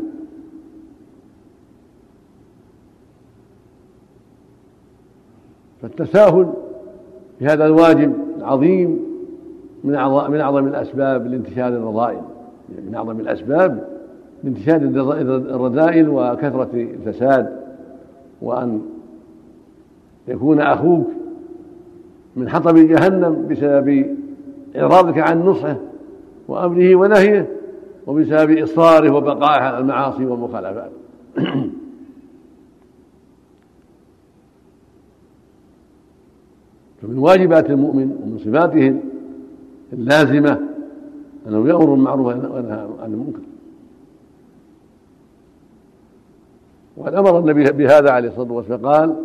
فالتساهل 5.81 6.53
بهذا 7.41 7.65
الواجب 7.65 8.13
العظيم 8.38 8.99
من 9.84 9.95
أعظم 9.95 10.32
من 10.32 10.39
أعظم 10.39 10.67
الأسباب 10.67 11.28
لانتشار 11.28 11.67
الرذائل 11.67 12.21
يعني 12.75 12.88
من 12.89 12.95
أعظم 12.95 13.19
الأسباب 13.19 13.84
لانتشار 14.43 14.75
الرذائل 15.45 16.10
وكثرة 16.10 16.69
الفساد 16.73 17.60
وأن 18.41 18.82
يكون 20.28 20.62
أخوك 20.62 21.08
من 22.36 22.49
حطب 22.49 22.75
جهنم 22.78 23.45
بسبب 23.49 24.17
إعراضك 24.78 25.17
عن 25.17 25.41
نصحه 25.41 25.75
وأمره 26.47 26.95
ونهيه 26.95 27.47
وبسبب 28.08 28.58
إصراره 28.58 29.15
وبقائه 29.15 29.62
على 29.63 29.78
المعاصي 29.78 30.25
والمخالفات 30.25 30.91
فمن 37.01 37.17
واجبات 37.17 37.69
المؤمن 37.69 38.12
ومن 38.23 38.38
صفاته 38.45 38.95
اللازمة 39.93 40.59
أنه 41.47 41.67
يأمر 41.69 41.85
بالمعروف 41.85 42.27
وينهى 42.27 42.88
عن 43.01 43.12
المنكر 43.13 43.39
وقد 46.97 47.13
أمر 47.13 47.39
النبي 47.39 47.63
بهذا 47.71 48.12
عليه 48.12 48.29
الصلاة 48.29 48.51
والسلام 48.51 48.83
قال 48.88 49.15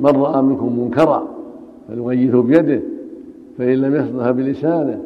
من 0.00 0.10
رأى 0.16 0.42
منكم 0.42 0.78
منكرا 0.80 1.28
فليغيثه 1.88 2.42
بيده 2.42 2.80
فإن 3.58 3.74
لم 3.74 3.94
يصدها 3.96 4.30
بلسانه 4.30 5.04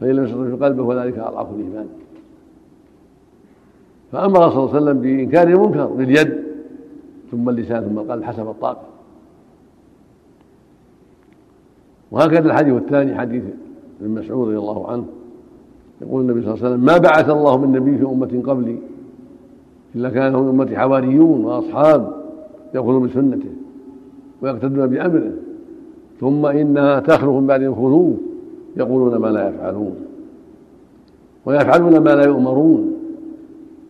فإن 0.00 0.10
لم 0.10 0.24
يصدها 0.24 0.56
بقلبه 0.56 0.88
فذلك 0.88 1.18
أضعف 1.18 1.46
الإيمان 1.54 1.86
فأمر 4.12 4.34
صلى 4.50 4.58
الله 4.58 4.70
عليه 4.76 4.80
وسلم 4.82 5.00
بإنكار 5.00 5.48
المنكر 5.48 5.86
باليد 5.86 6.38
ثم 7.30 7.48
اللسان 7.48 7.84
ثم 7.84 7.98
القلب 7.98 8.22
حسب 8.22 8.42
الطاقة 8.48 8.89
وهكذا 12.12 12.46
الحديث 12.46 12.74
الثاني 12.74 13.14
حديث 13.14 13.42
ابن 14.02 14.10
مسعود 14.20 14.48
رضي 14.48 14.58
الله 14.58 14.88
عنه 14.90 15.04
يقول 16.02 16.20
النبي 16.20 16.40
صلى 16.42 16.54
الله 16.54 16.64
عليه 16.64 16.74
وسلم 16.74 16.84
ما 16.86 16.98
بعث 16.98 17.30
الله 17.30 17.58
من 17.66 17.80
نبي 17.80 17.98
في 17.98 18.04
أمة 18.04 18.42
قبلي 18.46 18.76
إلا 19.94 20.10
كان 20.10 20.32
من 20.32 20.48
أمتي 20.48 20.76
حواريون 20.76 21.44
وأصحاب 21.44 22.12
يأخذون 22.74 23.06
بسنته 23.06 23.50
ويقتدون 24.42 24.86
بأمره 24.86 25.32
ثم 26.20 26.46
إنها 26.46 27.00
تخلف 27.00 27.30
من 27.30 27.46
بعد 27.46 27.62
الخلوف 27.62 28.14
يقولون 28.76 29.16
ما 29.16 29.26
لا 29.28 29.48
يفعلون 29.48 29.94
ويفعلون 31.46 31.98
ما 31.98 32.10
لا 32.10 32.24
يؤمرون 32.26 32.92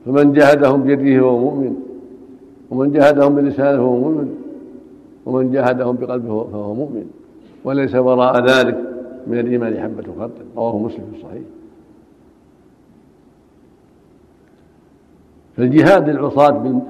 فمن 0.06 0.32
جاهدهم 0.32 0.82
بيده 0.82 1.20
فهو 1.20 1.38
مؤمن 1.40 1.76
ومن 2.70 2.92
جاهدهم 2.92 3.34
بلسانه 3.34 3.78
فهو 3.78 3.96
مؤمن 3.96 4.34
ومن 5.26 5.50
جاهدهم 5.52 5.96
بقلبه 6.00 6.44
فهو 6.44 6.74
مؤمن 6.74 7.10
وليس 7.64 7.94
وراء 7.94 8.46
ذلك 8.46 8.78
من 9.26 9.38
الإيمان 9.38 9.80
حبة 9.80 10.02
خردل 10.18 10.44
رواه 10.56 10.78
مسلم 10.78 11.06
في 11.10 11.16
الصحيح 11.16 11.42
فالجهاد 15.56 16.08
للعصاة 16.08 16.82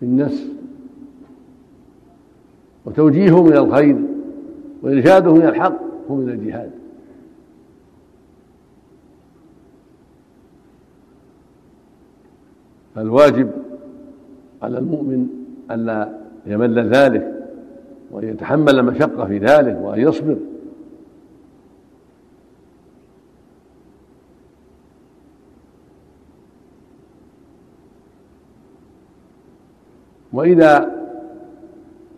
بالنس 0.00 0.48
وتوجيههم 2.84 3.46
إلى 3.48 3.58
الخير 3.60 3.96
وإرشادهم 4.82 5.36
إلى 5.36 5.48
الحق 5.48 5.76
هو 6.10 6.14
من 6.14 6.28
الجهاد 6.28 6.70
فالواجب 12.94 13.50
على 14.62 14.78
المؤمن 14.78 15.26
ألا 15.70 16.18
يمل 16.46 16.78
ذلك 16.88 17.31
وأن 18.12 18.28
يتحمل 18.28 18.78
المشقة 18.78 19.24
في 19.26 19.38
ذلك 19.38 19.78
وأن 19.82 20.00
يصبر 20.00 20.36
وإذا 30.32 31.02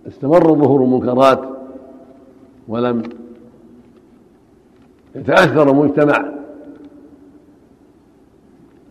استمر 0.08 0.54
ظهور 0.54 0.84
المنكرات 0.84 1.40
ولم 2.68 3.02
يتأثر 5.14 5.70
المجتمع 5.70 6.32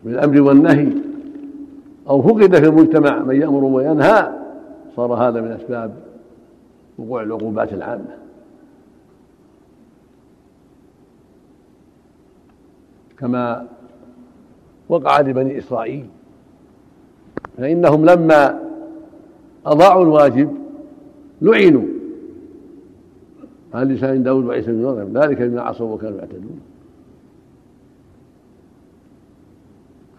بالأمر 0.04 0.42
والنهي 0.42 0.88
أو 2.10 2.22
فقد 2.22 2.56
في 2.56 2.66
المجتمع 2.68 3.20
من 3.20 3.42
يأمر 3.42 3.64
وينهى 3.64 4.32
صار 4.96 5.14
هذا 5.14 5.42
من 5.42 5.52
أسباب 5.52 6.13
وقوع 6.98 7.22
العقوبات 7.22 7.74
العامة 7.74 8.18
كما 13.18 13.68
وقع 14.90 15.20
لبني 15.22 15.58
إسرائيل 15.58 16.06
فإنهم 17.58 18.06
لما 18.06 18.60
أضاعوا 19.66 20.04
الواجب 20.04 20.58
لعنوا 21.42 21.84
عن 23.74 23.88
لسان 23.88 24.24
داود 24.24 24.46
وعيسى 24.46 24.72
بن 24.72 24.84
مريم 24.84 25.18
ذلك 25.18 25.42
بما 25.42 25.62
عصوا 25.62 25.94
وكانوا 25.96 26.18
يعتدون 26.18 26.60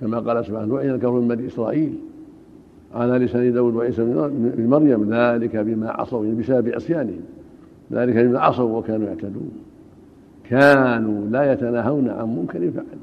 كما 0.00 0.20
قال 0.20 0.46
سبحانه 0.46 0.76
لعن 0.76 0.94
الكفر 0.94 1.12
من 1.12 1.28
بني 1.28 1.46
إسرائيل 1.46 1.98
على 2.94 3.24
لسان 3.24 3.52
داود 3.52 3.74
وعيسى 3.74 4.04
بن 4.32 4.66
مريم 4.70 5.14
ذلك 5.14 5.56
بما 5.56 5.90
عصوا 5.90 6.24
يعني 6.24 6.36
بسبب 6.38 6.68
عصيانهم 6.68 7.20
ذلك 7.92 8.16
بما 8.16 8.40
عصوا 8.40 8.78
وكانوا 8.78 9.06
يعتدون 9.08 9.50
كانوا 10.50 11.26
لا 11.30 11.52
يتناهون 11.52 12.08
عن 12.08 12.28
منكر 12.36 12.70
فعل 12.70 12.98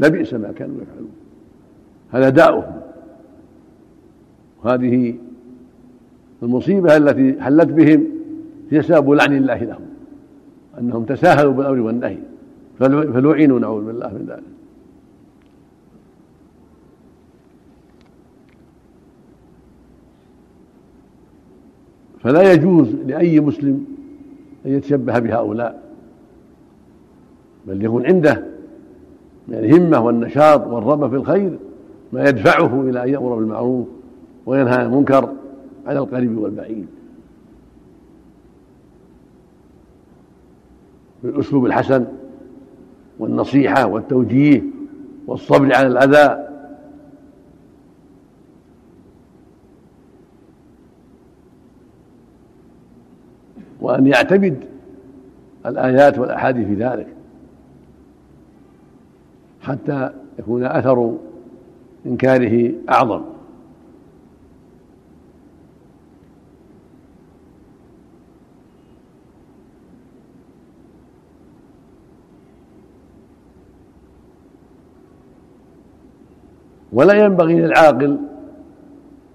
لبئس 0.00 0.34
ما 0.34 0.52
كانوا 0.52 0.76
يفعلون 0.82 1.10
هذا 2.10 2.28
داؤهم 2.28 2.80
وهذه 4.64 5.14
المصيبة 6.42 6.96
التي 6.96 7.40
حلت 7.42 7.68
بهم 7.68 8.04
هي 8.70 8.82
سبب 8.82 9.10
لعن 9.10 9.36
الله 9.36 9.56
لهم 9.64 9.86
أنهم 10.80 11.04
تساهلوا 11.04 11.52
بالأمر 11.52 11.80
والنهي 11.80 12.18
فلعنوا 12.78 13.60
نعوذ 13.60 13.84
بالله 13.84 14.08
من 14.08 14.24
ذلك 14.28 14.42
فلا 22.24 22.52
يجوز 22.52 22.88
لأي 23.06 23.40
مسلم 23.40 23.84
أن 24.66 24.72
يتشبه 24.74 25.18
بهؤلاء 25.18 25.82
بل 27.66 27.84
يكون 27.84 28.06
عنده 28.06 28.42
من 29.48 29.54
الهمة 29.54 30.00
والنشاط 30.00 30.66
والرغبة 30.66 31.08
في 31.08 31.14
الخير 31.14 31.58
ما 32.12 32.28
يدفعه 32.28 32.80
إلى 32.90 33.02
أن 33.02 33.08
يأمر 33.08 33.34
بالمعروف 33.36 33.86
وينهى 34.46 34.74
عن 34.74 34.86
المنكر 34.86 35.30
على 35.86 35.98
القريب 35.98 36.38
والبعيد 36.38 36.86
بالأسلوب 41.22 41.66
الحسن 41.66 42.04
والنصيحة 43.18 43.86
والتوجيه 43.86 44.62
والصبر 45.26 45.74
على 45.76 45.86
الأذى 45.86 46.53
وأن 53.84 54.06
يعتمد 54.06 54.60
الآيات 55.66 56.18
والأحاديث 56.18 56.66
في 56.66 56.74
ذلك 56.74 57.06
حتى 59.62 60.10
يكون 60.38 60.64
أثر 60.64 61.16
إنكاره 62.06 62.72
أعظم 62.90 63.22
ولا 76.92 77.24
ينبغي 77.24 77.60
للعاقل 77.60 78.18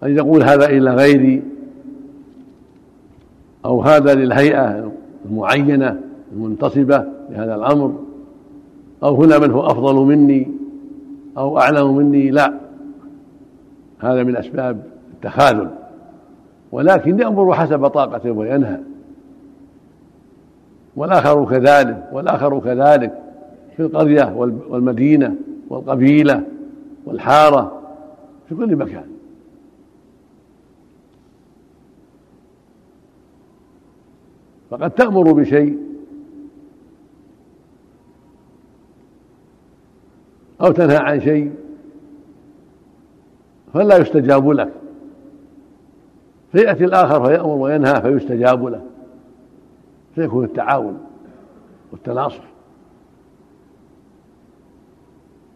أن 0.04 0.18
يقول 0.18 0.44
هذا 0.44 0.66
إلى 0.66 0.92
غيري 0.94 1.44
أو 3.66 3.82
هذا 3.82 4.14
للهيئة 4.16 4.92
المعينة 5.26 6.00
المنتصبة 6.34 7.04
لهذا 7.30 7.56
الأمر 7.56 7.96
أو 9.04 9.24
هنا 9.24 9.40
من 9.40 9.52
هو 9.52 9.62
أفضل 9.66 9.96
مني 9.96 10.52
أو 11.38 11.60
أعلم 11.60 11.96
مني 11.98 12.32
لا 12.32 12.54
هذا 14.00 14.24
من 14.24 14.36
أسباب 14.38 14.82
التخاذل 15.14 15.70
ولكن 16.72 17.20
يأمر 17.20 17.54
حسب 17.54 17.88
طاقته 17.88 18.32
وينهى 18.32 18.78
والآخر 20.96 21.46
كذلك 21.46 22.04
والآخر 22.14 22.60
كذلك 22.60 23.22
في 23.78 23.84
القرية 23.84 24.34
والمدينة 24.70 25.36
والقبيلة 25.70 26.44
والحارة 27.06 27.72
في 28.50 28.56
كل 28.56 28.76
مكان 28.76 29.04
فقد 34.70 34.92
تأمر 34.92 35.32
بشيء 35.32 35.78
أو 40.62 40.72
تنهى 40.72 40.98
عن 40.98 41.22
شيء 41.22 41.54
فلا 43.74 43.98
يستجاب 43.98 44.50
لك 44.52 44.74
فيأتي 46.52 46.84
الآخر 46.86 47.26
فيأمر 47.26 47.56
وينهى 47.56 48.02
فيستجاب 48.02 48.66
له 48.66 48.82
فيكون 50.16 50.44
التعاون 50.46 50.98
والتناصح 51.92 52.44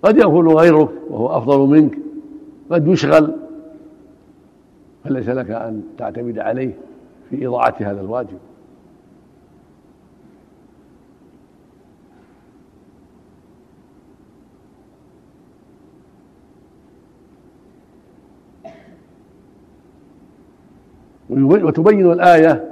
قد 0.04 0.18
يغفل 0.18 0.48
غيرك 0.48 0.90
وهو 1.10 1.38
أفضل 1.38 1.60
منك 1.60 1.98
قد 2.70 2.88
يشغل 2.88 3.34
فليس 5.04 5.30
لك 5.30 5.50
أن 5.50 5.84
تعتمد 5.98 6.40
عليه 6.40 6.74
في 7.30 7.48
إضاعة 7.48 7.76
هذا 7.80 8.02
الواجب 8.02 8.38
وتبين 21.42 22.12
الآية 22.12 22.64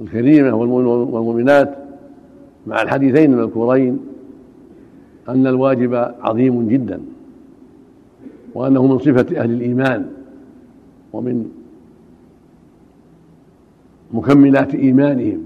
الكريمة 0.00 0.54
والمؤمنات 0.54 1.76
مع 2.66 2.82
الحديثين 2.82 3.32
المذكورين 3.32 4.00
أن 5.28 5.46
الواجب 5.46 5.94
عظيم 6.20 6.68
جدا 6.68 7.00
وأنه 8.54 8.86
من 8.86 8.98
صفة 8.98 9.40
أهل 9.42 9.50
الإيمان 9.50 10.10
ومن 11.12 11.44
مكملات 14.12 14.74
إيمانهم 14.74 15.42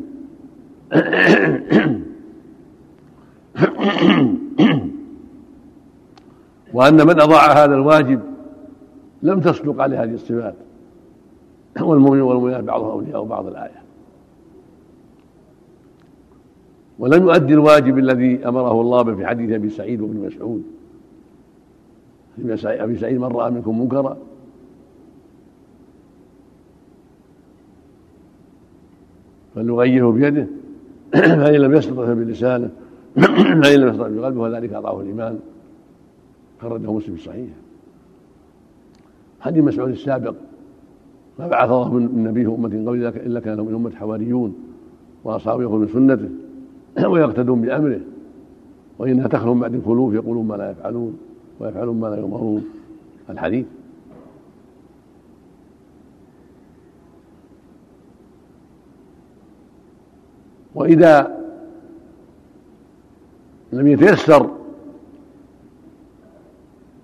وأن 6.73 6.95
من 7.07 7.21
أضاع 7.21 7.65
هذا 7.65 7.75
الواجب 7.75 8.21
لم 9.23 9.41
تصدق 9.41 9.83
عليه 9.83 10.03
هذه 10.03 10.15
الصفات 10.15 10.55
والمؤمن 11.81 12.21
والمؤمنات 12.21 12.65
بعضهم 12.65 12.91
أولياء 12.91 13.25
بعض 13.25 13.47
الآية 13.47 13.83
ولم 16.99 17.23
يؤدي 17.23 17.55
الواجب 17.55 17.99
الذي 17.99 18.49
أمره 18.49 18.81
الله 18.81 19.03
به 19.03 19.15
في 19.15 19.27
حديث 19.27 19.51
أبي 19.53 19.71
سعيد 19.71 20.01
وابن 20.01 20.27
مسعود 20.27 20.63
أبي 22.65 22.97
سعيد 22.99 23.19
من 23.21 23.25
رأى 23.25 23.51
منكم 23.51 23.81
منكرا 23.81 24.17
فليغيره 29.55 30.11
بيده 30.13 30.47
فإن 31.13 31.55
لم 31.61 31.75
يستطع 31.77 32.13
بلسانه 32.13 32.71
فإن 33.63 33.75
لم 33.81 33.89
يستطع 33.89 34.09
بقلبه 34.09 34.41
وذلك 34.41 34.73
أضعف 34.73 35.01
الإيمان 35.01 35.39
خرجه 36.63 36.93
مسلم 36.93 37.17
في 37.17 37.23
صحيحه 37.23 37.55
حديث 39.41 39.65
مسعود 39.65 39.91
السابق 39.91 40.35
ما 41.39 41.47
بعث 41.49 41.71
الله 41.71 41.95
من 41.95 42.25
نبيه 42.25 42.55
أمة 42.55 42.69
قبل 42.69 43.07
إلا 43.27 43.41
كانوا 43.41 43.65
من 43.65 43.75
أمة 43.75 43.91
حواريون 43.91 44.55
وأصحابه 45.25 45.63
يقولون 45.63 45.81
من 45.81 45.89
سنته 45.89 46.29
ويقتدون 47.13 47.61
بأمره 47.61 48.01
وإنها 48.99 49.29
تخلو 49.29 49.55
من 49.55 49.61
بعد 49.61 49.75
الخلوف 49.75 50.15
يقولون 50.15 50.47
ما 50.49 50.55
لا 50.55 50.71
يفعلون 50.71 51.19
ويفعلون 51.61 52.01
ما 52.01 52.07
لا 52.07 52.17
يؤمرون 52.19 52.65
الحديث 53.31 53.67
وإذا 60.75 61.39
لم 63.73 63.87
يتيسر 63.87 64.51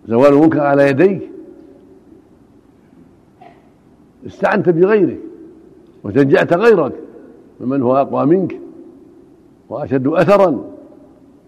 زوال 0.08 0.32
المنكر 0.32 0.60
على 0.60 0.88
يديه 0.88 1.33
استعنت 4.26 4.68
بغيرك 4.68 5.18
وشجعت 6.04 6.52
غيرك 6.52 6.92
ممن 7.60 7.82
هو 7.82 7.96
أقوى 7.96 8.26
منك 8.26 8.60
وأشد 9.68 10.06
أثرا 10.06 10.64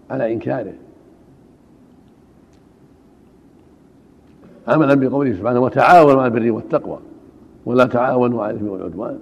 على 0.09 0.33
إنكاره 0.33 0.73
عملا 4.67 4.93
بقوله 4.93 5.33
سبحانه 5.33 5.59
وتعاونوا 5.59 6.21
على 6.21 6.35
البر 6.37 6.51
والتقوى 6.51 6.99
ولا 7.65 7.85
تعاونوا 7.85 8.43
على 8.43 8.51
الاثم 8.51 8.67
والعدوان 8.67 9.19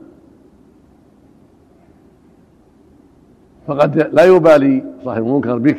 فقد 3.67 3.97
لا 3.97 4.25
يبالي 4.25 4.83
صاحب 5.05 5.23
المنكر 5.25 5.57
بك 5.57 5.77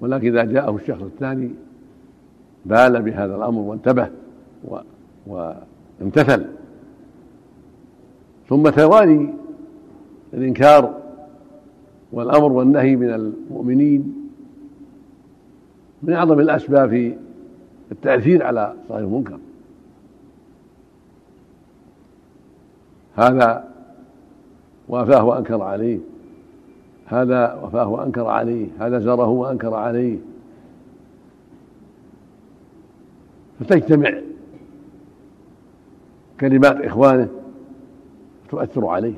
ولكن 0.00 0.26
اذا 0.36 0.44
جاءه 0.52 0.76
الشخص 0.76 1.02
الثاني 1.02 1.50
بال 2.66 3.02
بهذا 3.02 3.36
الامر 3.36 3.60
وانتبه 3.60 4.08
و... 4.64 4.78
وامتثل 5.26 6.46
ثم 8.48 8.68
توالي 8.68 9.34
الإنكار 10.34 10.94
والأمر 12.12 12.52
والنهي 12.52 12.96
من 12.96 13.10
المؤمنين 13.14 14.14
من 16.02 16.12
أعظم 16.14 16.40
الأسباب 16.40 16.88
في 16.90 17.14
التأثير 17.92 18.42
على 18.42 18.74
صاحب 18.88 19.02
المنكر 19.04 19.38
هذا 23.16 23.68
وافاه 24.88 25.24
وانكر 25.24 25.62
عليه 25.62 25.98
هذا 27.06 27.52
وافاه 27.54 27.88
وانكر 27.88 28.26
عليه 28.26 28.66
هذا 28.80 28.98
زاره 28.98 29.28
وانكر 29.28 29.74
عليه 29.74 30.18
فتجتمع 33.60 34.12
كلمات 36.40 36.76
اخوانه 36.80 37.28
تؤثر 38.48 38.86
عليه 38.86 39.14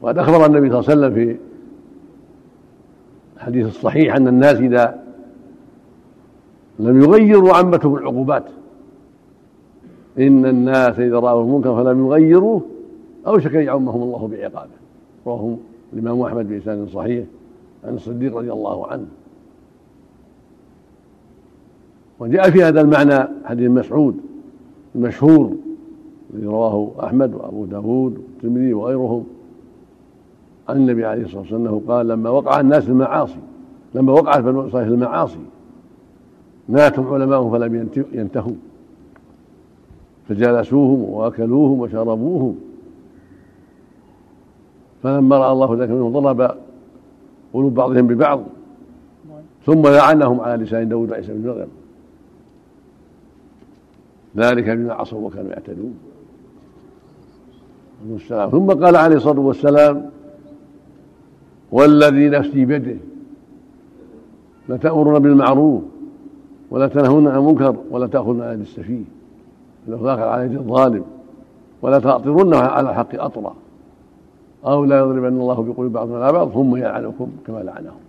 وقد 0.00 0.18
أخبر 0.18 0.46
النبي 0.46 0.70
صلى 0.70 0.78
الله 0.78 0.90
عليه 0.90 0.92
وسلم 0.98 1.14
في 1.14 1.36
الحديث 3.36 3.66
الصحيح 3.66 4.14
أن 4.16 4.28
الناس 4.28 4.56
إذا 4.58 5.02
لم 6.78 7.02
يغيروا 7.02 7.54
عمتهم 7.54 7.94
العقوبات 7.94 8.44
إن 10.18 10.46
الناس 10.46 10.98
إذا 10.98 11.18
رأوا 11.18 11.42
المنكر 11.42 11.84
فلم 11.84 12.06
يغيروه 12.06 12.62
أوشك 13.26 13.54
أن 13.54 13.64
يعمهم 13.64 14.02
الله 14.02 14.28
بعقابه 14.28 14.76
وهم 15.24 15.58
الإمام 15.92 16.22
أحمد 16.22 16.48
بإسناد 16.48 16.88
صحيح 16.88 17.24
عن 17.84 17.94
الصديق 17.94 18.36
رضي 18.36 18.52
الله 18.52 18.86
عنه 18.86 19.06
وجاء 22.18 22.50
في 22.50 22.62
هذا 22.62 22.80
المعنى 22.80 23.28
حديث 23.44 23.70
مسعود 23.70 24.16
المشهور 24.94 25.52
الذي 26.34 26.46
رواه 26.46 26.90
أحمد 27.04 27.34
وأبو 27.34 27.64
داود 27.64 28.14
والترمذي 28.16 28.72
وغيرهم 28.74 29.24
عن 30.68 30.76
النبي 30.76 31.04
عليه 31.06 31.22
الصلاة 31.22 31.40
والسلام 31.40 31.66
أنه 31.66 31.82
قال 31.88 32.08
لما 32.08 32.30
وقع 32.30 32.60
الناس 32.60 32.88
المعاصي 32.88 33.38
لما 33.94 34.12
وقعت 34.12 34.38
بنو 34.42 34.68
إسرائيل 34.68 34.92
المعاصي 34.92 35.38
ناتهم 36.68 37.06
علماؤهم 37.14 37.50
فلم 37.52 37.88
ينتهوا 38.12 38.54
فجالسوهم 40.28 41.02
وأكلوهم 41.02 41.80
وشربوهم 41.80 42.56
فلما 45.02 45.38
راى 45.38 45.52
الله 45.52 45.74
ذلك 45.80 45.90
منهم 45.90 46.20
ضرب 46.20 46.54
قلوب 47.54 47.74
بعضهم 47.74 48.06
ببعض 48.06 48.40
ثم 49.66 49.82
لعنهم 49.88 50.40
على 50.40 50.64
لسان 50.64 50.88
داود 50.88 51.10
وعيسى 51.10 51.32
بن 51.32 51.48
مريم 51.50 51.68
ذلك 54.36 54.64
بما 54.70 54.92
عصوا 54.94 55.26
وكانوا 55.26 55.50
يعتدون 55.50 55.94
السلام. 58.14 58.50
ثم 58.50 58.66
قال 58.72 58.96
عليه 58.96 59.16
الصلاه 59.16 59.40
والسلام 59.40 60.10
والذي 61.72 62.28
نفسي 62.28 62.64
بيده 62.64 62.96
لتأمرن 64.68 65.18
بالمعروف 65.18 65.82
ولا 66.70 66.88
تنهون 66.88 67.28
عن 67.28 67.36
المنكر 67.38 67.76
ولا 67.90 68.06
تأخذن 68.06 68.40
على 68.42 68.54
السفيه 68.54 69.02
الأخلاق 69.88 70.18
على 70.18 70.44
يد 70.44 70.52
الظالم 70.54 71.04
ولا 71.82 71.98
تعطرن 71.98 72.54
على 72.54 72.90
الحق 72.90 73.14
أطرا 73.22 73.54
أو 74.66 74.84
لا 74.84 74.98
يضربن 74.98 75.26
الله 75.26 75.62
بقلوب 75.62 75.92
بعضنا 75.92 76.24
على 76.24 76.32
بعض 76.32 76.50
ثم 76.52 76.76
يلعنكم 76.76 77.30
كما 77.46 77.58
لعنهم 77.58 78.00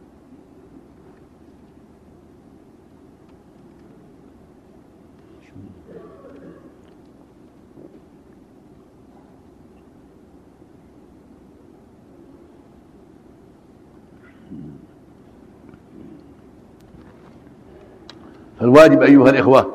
فالواجب 18.60 19.02
أيها 19.02 19.30
الإخوة 19.30 19.72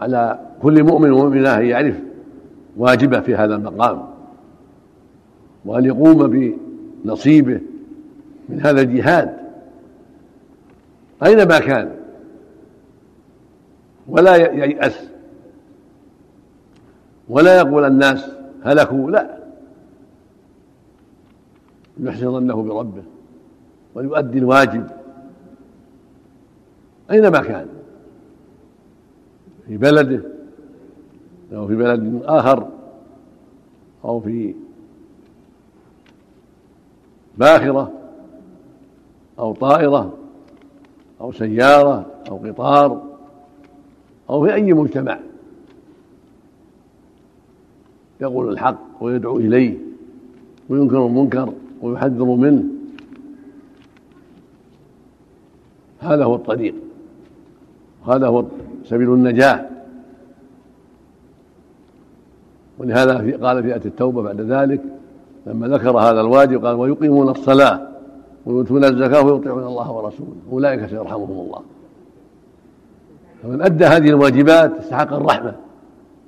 على 0.00 0.38
كل 0.62 0.82
مؤمن 0.82 1.10
ومؤمنة 1.12 1.56
أن 1.56 1.64
يعرف 1.64 1.96
واجبه 2.76 3.20
في 3.20 3.34
هذا 3.36 3.54
المقام 3.54 4.11
وأن 5.64 5.84
يقوم 5.84 6.50
بنصيبه 7.04 7.60
من 8.48 8.60
هذا 8.60 8.80
الجهاد 8.80 9.36
أينما 11.24 11.58
كان 11.58 11.94
ولا 14.08 14.36
ييأس 14.36 14.98
ولا 17.28 17.56
يقول 17.58 17.84
الناس 17.84 18.30
هلكوا 18.64 19.10
لا 19.10 19.38
يحسن 22.00 22.32
ظنه 22.32 22.62
بربه 22.62 23.02
ويؤدي 23.94 24.38
الواجب 24.38 24.86
أينما 27.10 27.38
كان 27.40 27.66
في 29.68 29.76
بلده 29.76 30.22
أو 31.52 31.66
في 31.68 31.74
بلد 31.76 32.20
آخر 32.24 32.68
أو 34.04 34.20
في 34.20 34.54
باخرة 37.38 37.92
أو 39.38 39.52
طائرة 39.52 40.12
أو 41.20 41.32
سيارة 41.32 42.06
أو 42.28 42.36
قطار 42.36 43.02
أو 44.30 44.46
في 44.46 44.54
أي 44.54 44.72
مجتمع 44.72 45.18
يقول 48.20 48.52
الحق 48.52 48.78
ويدعو 49.00 49.36
إليه 49.38 49.78
وينكر 50.68 51.06
المنكر 51.06 51.52
ويحذر 51.82 52.24
منه 52.24 52.64
هذا 56.00 56.24
هو 56.24 56.34
الطريق 56.34 56.74
وهذا 58.06 58.26
هو 58.26 58.44
سبيل 58.84 59.08
النجاة 59.08 59.68
ولهذا 62.78 63.12
قال 63.46 63.62
في 63.62 63.74
آية 63.74 63.80
التوبة 63.84 64.22
بعد 64.22 64.40
ذلك 64.40 64.82
لما 65.46 65.68
ذكر 65.68 65.98
هذا 65.98 66.20
الواجب 66.20 66.66
قال 66.66 66.74
ويقيمون 66.76 67.28
الصلاة 67.28 67.88
ويؤتون 68.46 68.84
الزكاة 68.84 69.22
ويطيعون 69.22 69.66
الله 69.66 69.92
ورسوله 69.92 70.34
أولئك 70.52 70.86
سيرحمهم 70.86 71.30
الله 71.40 71.60
فمن 73.42 73.62
أدى 73.62 73.84
هذه 73.84 74.08
الواجبات 74.08 74.72
استحق 74.74 75.12
الرحمة 75.12 75.54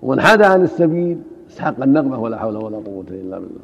ومن 0.02 0.20
حاد 0.20 0.42
عن 0.42 0.62
السبيل 0.64 1.18
استحق 1.50 1.82
النقمة 1.82 2.20
ولا 2.20 2.38
حول 2.38 2.56
ولا 2.56 2.76
قوة 2.76 3.04
إلا 3.10 3.38
بالله 3.38 3.62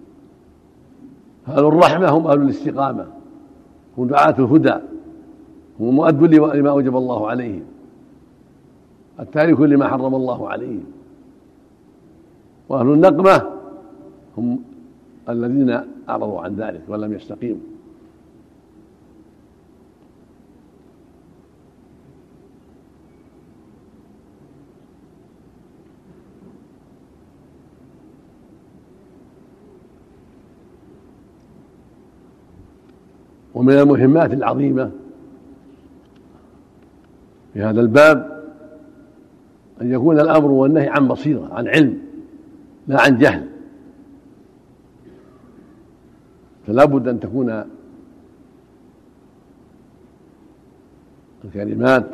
أهل 1.49 1.65
الرحمة 1.67 2.09
هم 2.09 2.27
أهل 2.27 2.43
الاستقامة 2.43 3.07
هم 3.99 4.07
دعاة 4.07 4.35
الهدى 4.39 4.75
هم 5.81 5.89
مؤد 5.95 6.35
لما 6.35 6.71
أوجب 6.71 6.97
الله 6.97 7.29
عليهم 7.31 7.63
التارك 9.21 9.61
لما 9.61 9.89
حرم 9.89 10.15
الله 10.15 10.49
عليهم 10.49 10.85
وأهل 12.69 12.87
النقمة 12.87 13.43
هم 14.39 14.59
الذين 15.33 15.81
أعرضوا 16.09 16.41
عن 16.41 16.55
ذلك 16.55 16.81
ولم 16.89 17.13
يستقيموا 17.13 17.61
ومن 33.55 33.79
المهمات 33.79 34.33
العظيمة 34.33 34.91
في 37.55 37.63
هذا 37.63 37.81
الباب 37.81 38.45
أن 39.83 39.93
يكون 39.93 40.21
الأمر 40.21 40.51
والنهي 40.51 40.89
عن 40.89 41.09
بصيرة 41.09 41.49
عن 41.53 41.69
علم 41.69 41.99
لا 42.89 43.01
عن 43.01 43.19
جهل 43.19 43.49
فلا 46.71 46.85
بد 46.85 47.09
أن 47.09 47.21
تكون 47.21 47.65
الكلمات 51.45 52.07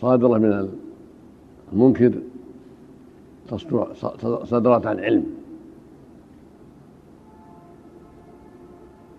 صادرة 0.00 0.38
من 0.38 0.70
المنكر 1.72 2.14
صدرت 4.44 4.86
عن 4.86 5.00
علم 5.00 5.26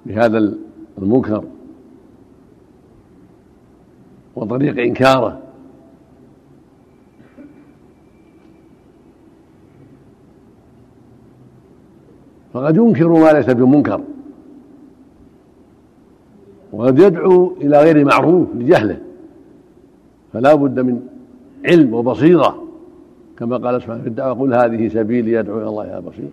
بهذا 0.05 0.55
المنكر 0.97 1.43
وطريق 4.35 4.77
إنكاره 4.79 5.42
فقد 12.53 12.77
ينكر 12.77 13.07
ما 13.07 13.33
ليس 13.33 13.49
بمنكر 13.49 14.01
وقد 16.71 16.99
يدعو 16.99 17.53
إلى 17.61 17.81
غير 17.81 18.05
معروف 18.05 18.47
لجهله 18.55 18.97
فلا 20.33 20.53
بد 20.55 20.79
من 20.79 20.99
علم 21.65 21.93
وبصيرة 21.93 22.63
كما 23.37 23.57
قال 23.57 23.81
سبحانه 23.81 24.01
في 24.01 24.09
الدعوة 24.09 24.33
قل 24.33 24.53
هذه 24.53 24.87
سبيلي 24.89 25.31
يدعو 25.31 25.57
إلى 25.59 25.67
الله 25.69 25.85
يا 25.87 25.99
بصيرة 25.99 26.31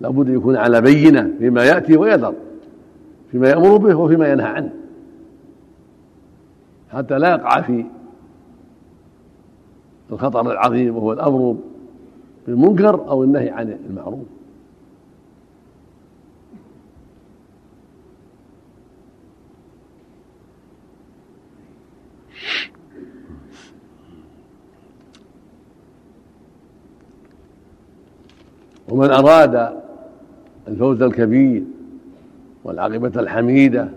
لا 0.00 0.08
بد 0.10 0.28
يكون 0.28 0.56
على 0.56 0.80
بينة 0.80 1.30
فيما 1.38 1.64
يأتي 1.64 1.96
ويذر 1.96 2.34
فيما 3.32 3.48
يأمر 3.48 3.76
به 3.76 3.94
وفيما 3.96 4.28
ينهى 4.32 4.46
عنه 4.46 4.70
حتى 6.92 7.18
لا 7.18 7.28
يقع 7.30 7.60
في 7.60 7.84
الخطر 10.12 10.52
العظيم 10.52 10.96
وهو 10.96 11.12
الأمر 11.12 11.56
بالمنكر 12.46 12.94
أو 12.94 13.24
النهي 13.24 13.50
عن 13.50 13.76
المعروف 13.90 14.26
ومن 28.88 29.10
أراد 29.10 29.70
الفوز 30.68 31.02
الكبير 31.02 31.62
والعاقبة 32.64 33.20
الحميدة 33.20 33.88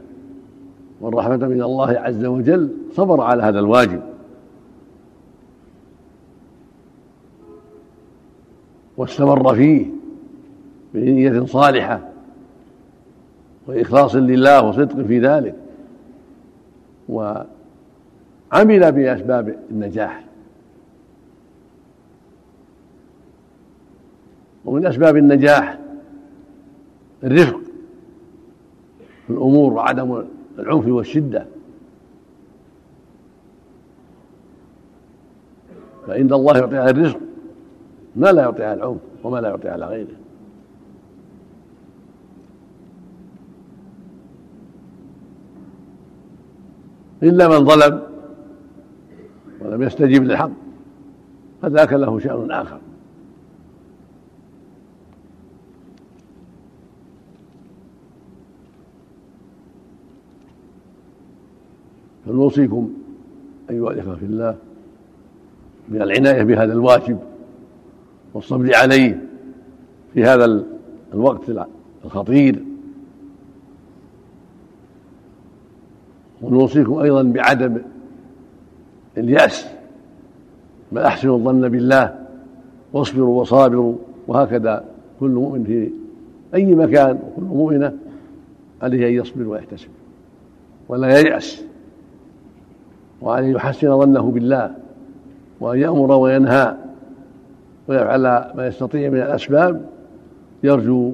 والرحمة 1.02 1.38
من 1.48 1.62
الله 1.64 1.90
عز 1.92 2.26
وجل 2.26 2.70
صبر 2.96 3.22
على 3.22 3.44
هذا 3.44 3.60
الواجب 3.60 4.02
واستمر 8.98 9.56
فيه 9.56 9.86
بنية 10.94 11.46
صالحة 11.46 12.02
وإخلاص 13.68 14.16
لله 14.16 14.62
وصدق 14.62 15.06
في 15.06 15.20
ذلك 15.20 15.56
وعمل 17.10 18.92
بأسباب 18.92 19.56
النجاح 19.72 20.24
ومن 24.70 24.86
أسباب 24.86 25.18
النجاح 25.18 25.78
الرفق 27.24 27.62
في 29.28 29.34
الأمور 29.34 29.74
وعدم 29.74 30.24
العنف 30.60 30.88
والشدة 30.88 31.46
فإن 36.08 36.34
الله 36.34 36.58
يعطي 36.58 36.78
على 36.78 36.90
الرزق 36.90 37.20
ما 38.16 38.32
لا 38.32 38.42
يعطي 38.42 38.64
على 38.64 38.74
العنف 38.74 38.98
وما 39.24 39.38
لا 39.42 39.50
يعطي 39.50 39.70
على 39.70 39.86
غيره 39.86 40.16
إلا 47.24 47.48
من 47.48 47.66
ظلم 47.66 48.02
ولم 49.62 49.82
يستجب 49.82 50.24
للحق 50.24 50.52
فذاك 51.62 51.94
له 51.94 52.20
شأن 52.20 52.52
آخر 52.52 52.80
فنوصيكم 62.30 62.90
أيها 63.70 63.92
الإخوة 63.92 64.16
في 64.16 64.26
الله 64.26 64.56
بالعناية 65.90 66.44
بهذا 66.44 66.74
الواجب 66.74 67.18
والصبر 68.34 68.72
عليه 68.76 69.22
في 70.14 70.24
هذا 70.24 70.64
الوقت 71.14 71.44
الخطير 72.06 72.60
ونوصيكم 76.42 76.94
أيضا 76.94 77.24
بعدم 77.24 77.78
اليأس 79.18 79.66
بل 80.92 81.02
أحسنوا 81.02 81.38
الظن 81.38 81.70
بالله 81.70 82.20
واصبروا 82.94 83.42
وصابروا 83.42 83.96
وهكذا 84.28 84.86
كل 85.20 85.30
مؤمن 85.30 85.64
في 85.64 85.90
أي 86.56 86.76
مكان 86.76 87.12
وكل 87.28 87.44
مؤمنة 87.46 87.98
عليه 88.82 89.08
أن 89.08 89.14
يصبر 89.14 89.48
ويحتسب 89.48 89.88
ولا 90.90 91.20
ييأس 91.20 91.64
وأن 93.22 93.44
يحسن 93.56 94.00
ظنه 94.00 94.22
بالله 94.32 94.76
وأن 95.60 95.80
يأمر 95.80 96.12
وينهى 96.12 96.76
ويفعل 97.88 98.22
ما 98.56 98.68
يستطيع 98.68 99.10
من 99.10 99.18
الأسباب 99.18 99.86
يرجو 100.64 101.14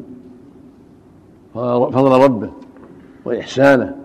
فضل 1.54 2.24
ربه 2.24 2.50
وإحسانه 3.26 3.96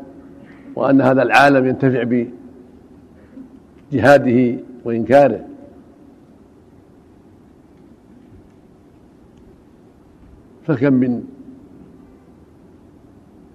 وأن 0.77 1.01
هذا 1.01 1.23
العالم 1.23 1.67
ينتفع 1.67 2.25
بجهاده 3.93 4.61
وإنكاره 4.85 5.45
فكم 10.67 10.95
من 10.95 11.23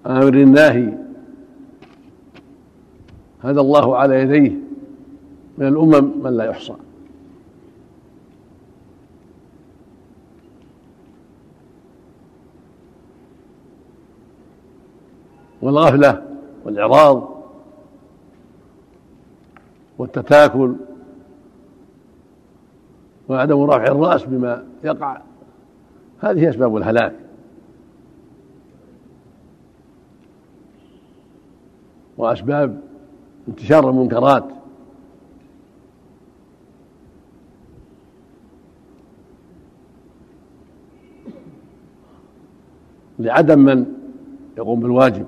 امر 0.06 0.34
الناهي 0.34 0.92
هذا 3.46 3.60
الله 3.60 3.96
على 3.96 4.14
يديه 4.20 4.56
من 5.58 5.68
الأمم 5.68 6.22
من 6.24 6.36
لا 6.36 6.44
يحصى 6.44 6.74
والغفلة 15.62 16.22
والإعراض 16.64 17.28
والتتاكل 19.98 20.74
وعدم 23.28 23.62
رفع 23.62 23.84
الرأس 23.86 24.24
بما 24.24 24.64
يقع 24.84 25.20
هذه 26.20 26.50
أسباب 26.50 26.76
الهلاك 26.76 27.14
وأسباب 32.16 32.80
انتشار 33.48 33.90
المنكرات 33.90 34.44
لعدم 43.18 43.58
من 43.58 43.86
يقوم 44.58 44.80
بالواجب 44.80 45.26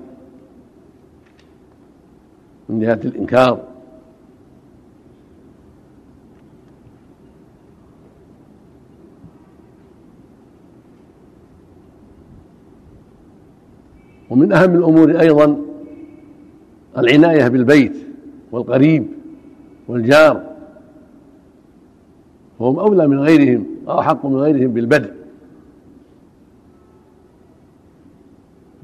من 2.69 2.79
جهة 2.79 2.99
الإنكار 3.05 3.69
ومن 14.29 14.53
أهم 14.53 14.75
الأمور 14.75 15.19
أيضا 15.19 15.61
العناية 16.97 17.47
بالبيت 17.47 18.08
والقريب 18.51 19.07
والجار 19.87 20.49
فهم 22.59 22.79
أولى 22.79 23.07
من 23.07 23.19
غيرهم 23.19 23.65
أو 23.87 24.29
من 24.29 24.35
غيرهم 24.35 24.73
بالبدء 24.73 25.13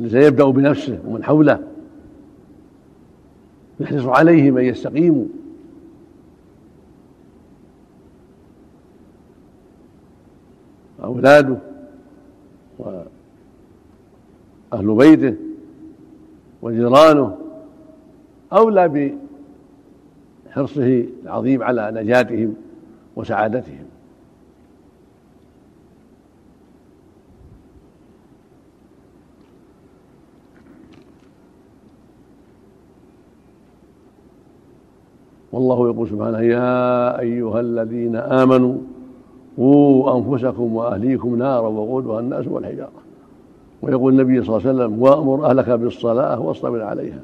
سيبدأ 0.08 0.46
بنفسه 0.50 1.00
ومن 1.08 1.24
حوله 1.24 1.60
يحرص 3.80 4.06
عليهم 4.06 4.58
أن 4.58 4.66
يستقيموا 4.66 5.26
أولاده 11.04 11.58
وأهل 12.80 14.96
بيته 14.96 15.36
وجيرانه 16.62 17.38
أولى 18.54 18.88
حرصه 20.56 21.06
العظيم 21.24 21.64
على 21.64 21.92
نجاتهم 21.94 22.56
وسعادتهم 23.16 23.86
والله 35.52 35.88
يقول 35.90 36.10
سبحانه 36.10 36.40
يا 36.42 37.20
أيها 37.20 37.60
الذين 37.60 38.16
آمنوا 38.16 38.78
قوا 39.58 40.18
أنفسكم 40.18 40.76
وأهليكم 40.76 41.36
نارا 41.38 41.68
وقودها 41.68 42.20
الناس 42.20 42.48
والحجارة 42.48 42.92
ويقول 43.82 44.14
النبي 44.14 44.44
صلى 44.44 44.58
الله 44.58 44.70
عليه 44.70 44.70
وسلم 44.80 45.02
وأمر 45.02 45.46
أهلك 45.50 45.70
بالصلاة 45.70 46.40
واصطبر 46.40 46.82
عليها 46.84 47.20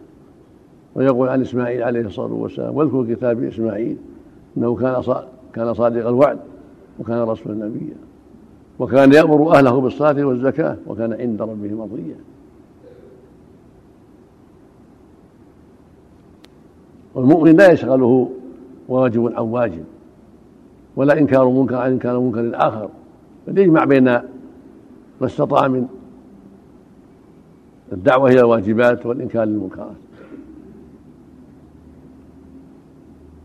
ويقول 0.95 1.29
عن 1.29 1.41
اسماعيل 1.41 1.83
عليه 1.83 2.01
الصلاه 2.01 2.33
والسلام 2.33 2.75
واذكر 2.77 3.15
كتاب 3.15 3.43
اسماعيل 3.43 3.97
انه 4.57 4.75
كان 4.75 5.03
كان 5.53 5.73
صادق 5.73 6.07
الوعد 6.07 6.39
وكان 6.99 7.17
رسولا 7.23 7.65
نبيا 7.65 7.95
وكان 8.79 9.13
يامر 9.13 9.53
اهله 9.55 9.81
بالصلاه 9.81 10.23
والزكاه 10.23 10.77
وكان 10.87 11.13
عند 11.13 11.41
ربه 11.41 11.75
مرضيا 11.75 12.15
والمؤمن 17.15 17.55
لا 17.57 17.71
يشغله 17.71 18.29
واجب 18.87 19.27
عن 19.35 19.43
واجب 19.43 19.83
ولا 20.95 21.17
انكار 21.19 21.49
منكر 21.49 21.75
عن 21.75 21.91
انكار 21.91 22.19
منكر 22.19 22.51
اخر 22.53 22.89
بل 23.47 23.57
يجمع 23.57 23.83
بين 23.85 24.03
ما 24.03 24.25
استطاع 25.27 25.67
من 25.67 25.87
الدعوه 27.93 28.29
الى 28.29 28.39
الواجبات 28.39 29.05
والانكار 29.05 29.43
للمنكرات 29.43 29.95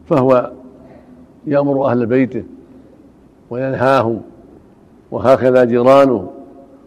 فهو 0.08 0.52
يأمر 1.46 1.86
أهل 1.90 2.06
بيته 2.06 2.44
وينهاهم 3.50 4.20
وهكذا 5.10 5.64
جيرانه 5.64 6.30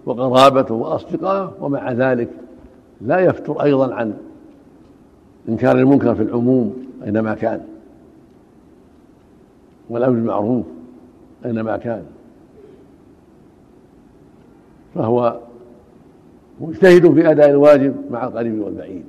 وقرابته 0.05 0.73
وأصدقائه 0.75 1.53
ومع 1.61 1.91
ذلك 1.91 2.29
لا 3.01 3.19
يفتر 3.19 3.63
أيضا 3.63 3.93
عن 3.93 4.13
إنكار 5.49 5.77
المنكر 5.77 6.15
في 6.15 6.23
العموم 6.23 6.75
أينما 7.05 7.33
كان 7.35 7.61
والأمر 9.89 10.13
بالمعروف 10.15 10.65
أينما 11.45 11.77
كان 11.77 12.03
فهو 14.95 15.39
مجتهد 16.61 17.13
في 17.13 17.31
أداء 17.31 17.49
الواجب 17.49 17.95
مع 18.11 18.23
القريب 18.23 18.59
والبعيد 18.61 19.05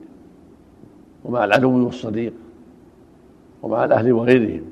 ومع 1.24 1.44
العدو 1.44 1.84
والصديق 1.86 2.32
ومع 3.62 3.84
الأهل 3.84 4.12
وغيرهم 4.12 4.62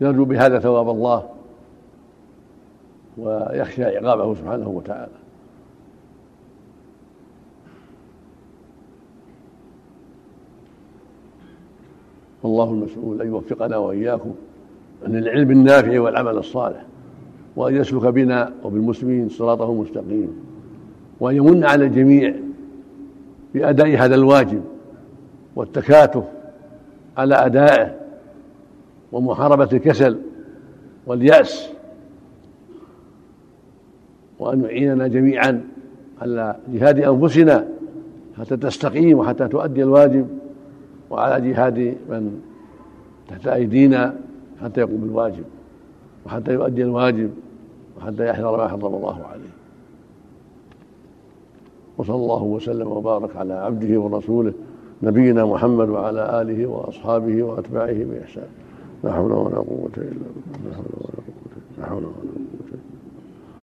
يرجو 0.00 0.24
بهذا 0.24 0.58
ثواب 0.58 0.90
الله 0.90 1.24
ويخشى 3.18 3.84
عقابه 3.84 4.34
سبحانه 4.34 4.68
وتعالى 4.68 5.12
والله 12.42 12.70
المسؤول 12.70 13.22
أن 13.22 13.26
يوفقنا 13.28 13.76
وإياكم 13.76 14.34
للعلم 15.06 15.50
النافع 15.50 16.00
والعمل 16.00 16.36
الصالح 16.38 16.82
وأن 17.56 17.76
يسلك 17.76 18.02
بنا 18.04 18.52
وبالمسلمين 18.64 19.28
صراطه 19.28 19.70
المستقيم 19.72 20.40
وأن 21.20 21.36
يمن 21.36 21.64
على 21.64 21.84
الجميع 21.84 22.34
بأداء 23.54 23.96
هذا 24.04 24.14
الواجب 24.14 24.64
والتكاتف 25.56 26.24
على 27.18 27.34
أدائه 27.46 27.94
ومحاربة 29.12 29.68
الكسل 29.72 30.18
واليأس 31.06 31.68
وأن 34.38 34.64
يعيننا 34.64 35.08
جميعا 35.08 35.64
على 36.22 36.56
جهاد 36.68 36.98
أنفسنا 36.98 37.68
حتى 38.40 38.56
تستقيم 38.56 39.18
وحتى 39.18 39.48
تؤدي 39.48 39.82
الواجب 39.82 40.28
وعلى 41.10 41.50
جهاد 41.50 41.78
من 42.08 42.40
تحت 43.28 43.48
أيدينا 43.48 44.16
حتى 44.64 44.80
يقوم 44.80 44.96
بالواجب 44.96 45.44
وحتى 46.26 46.52
يؤدي 46.52 46.82
الواجب 46.82 47.30
وحتى 47.98 48.26
يحذر 48.26 48.56
ما 48.56 48.68
حرم 48.68 48.86
الله 48.94 49.24
عليه 49.26 49.48
وصلى 51.98 52.16
الله 52.16 52.42
وسلم 52.42 52.88
وبارك 52.88 53.36
على 53.36 53.54
عبده 53.54 54.00
ورسوله 54.00 54.52
نبينا 55.02 55.44
محمد 55.46 55.88
وعلى 55.88 56.40
آله 56.42 56.66
وأصحابه 56.66 57.42
وأتباعه 57.42 57.96
بإحسان 58.10 58.48
لا 59.04 59.12
حول 59.12 59.32
ولا 59.32 59.56
قوة 59.56 59.90
إلا 59.96 60.26
بالله 60.36 60.70
لا 60.70 60.74
حول 60.76 60.84
ولا 61.80 61.88
قوة 61.88 61.94
الا 61.94 61.94
بالله 61.94 62.67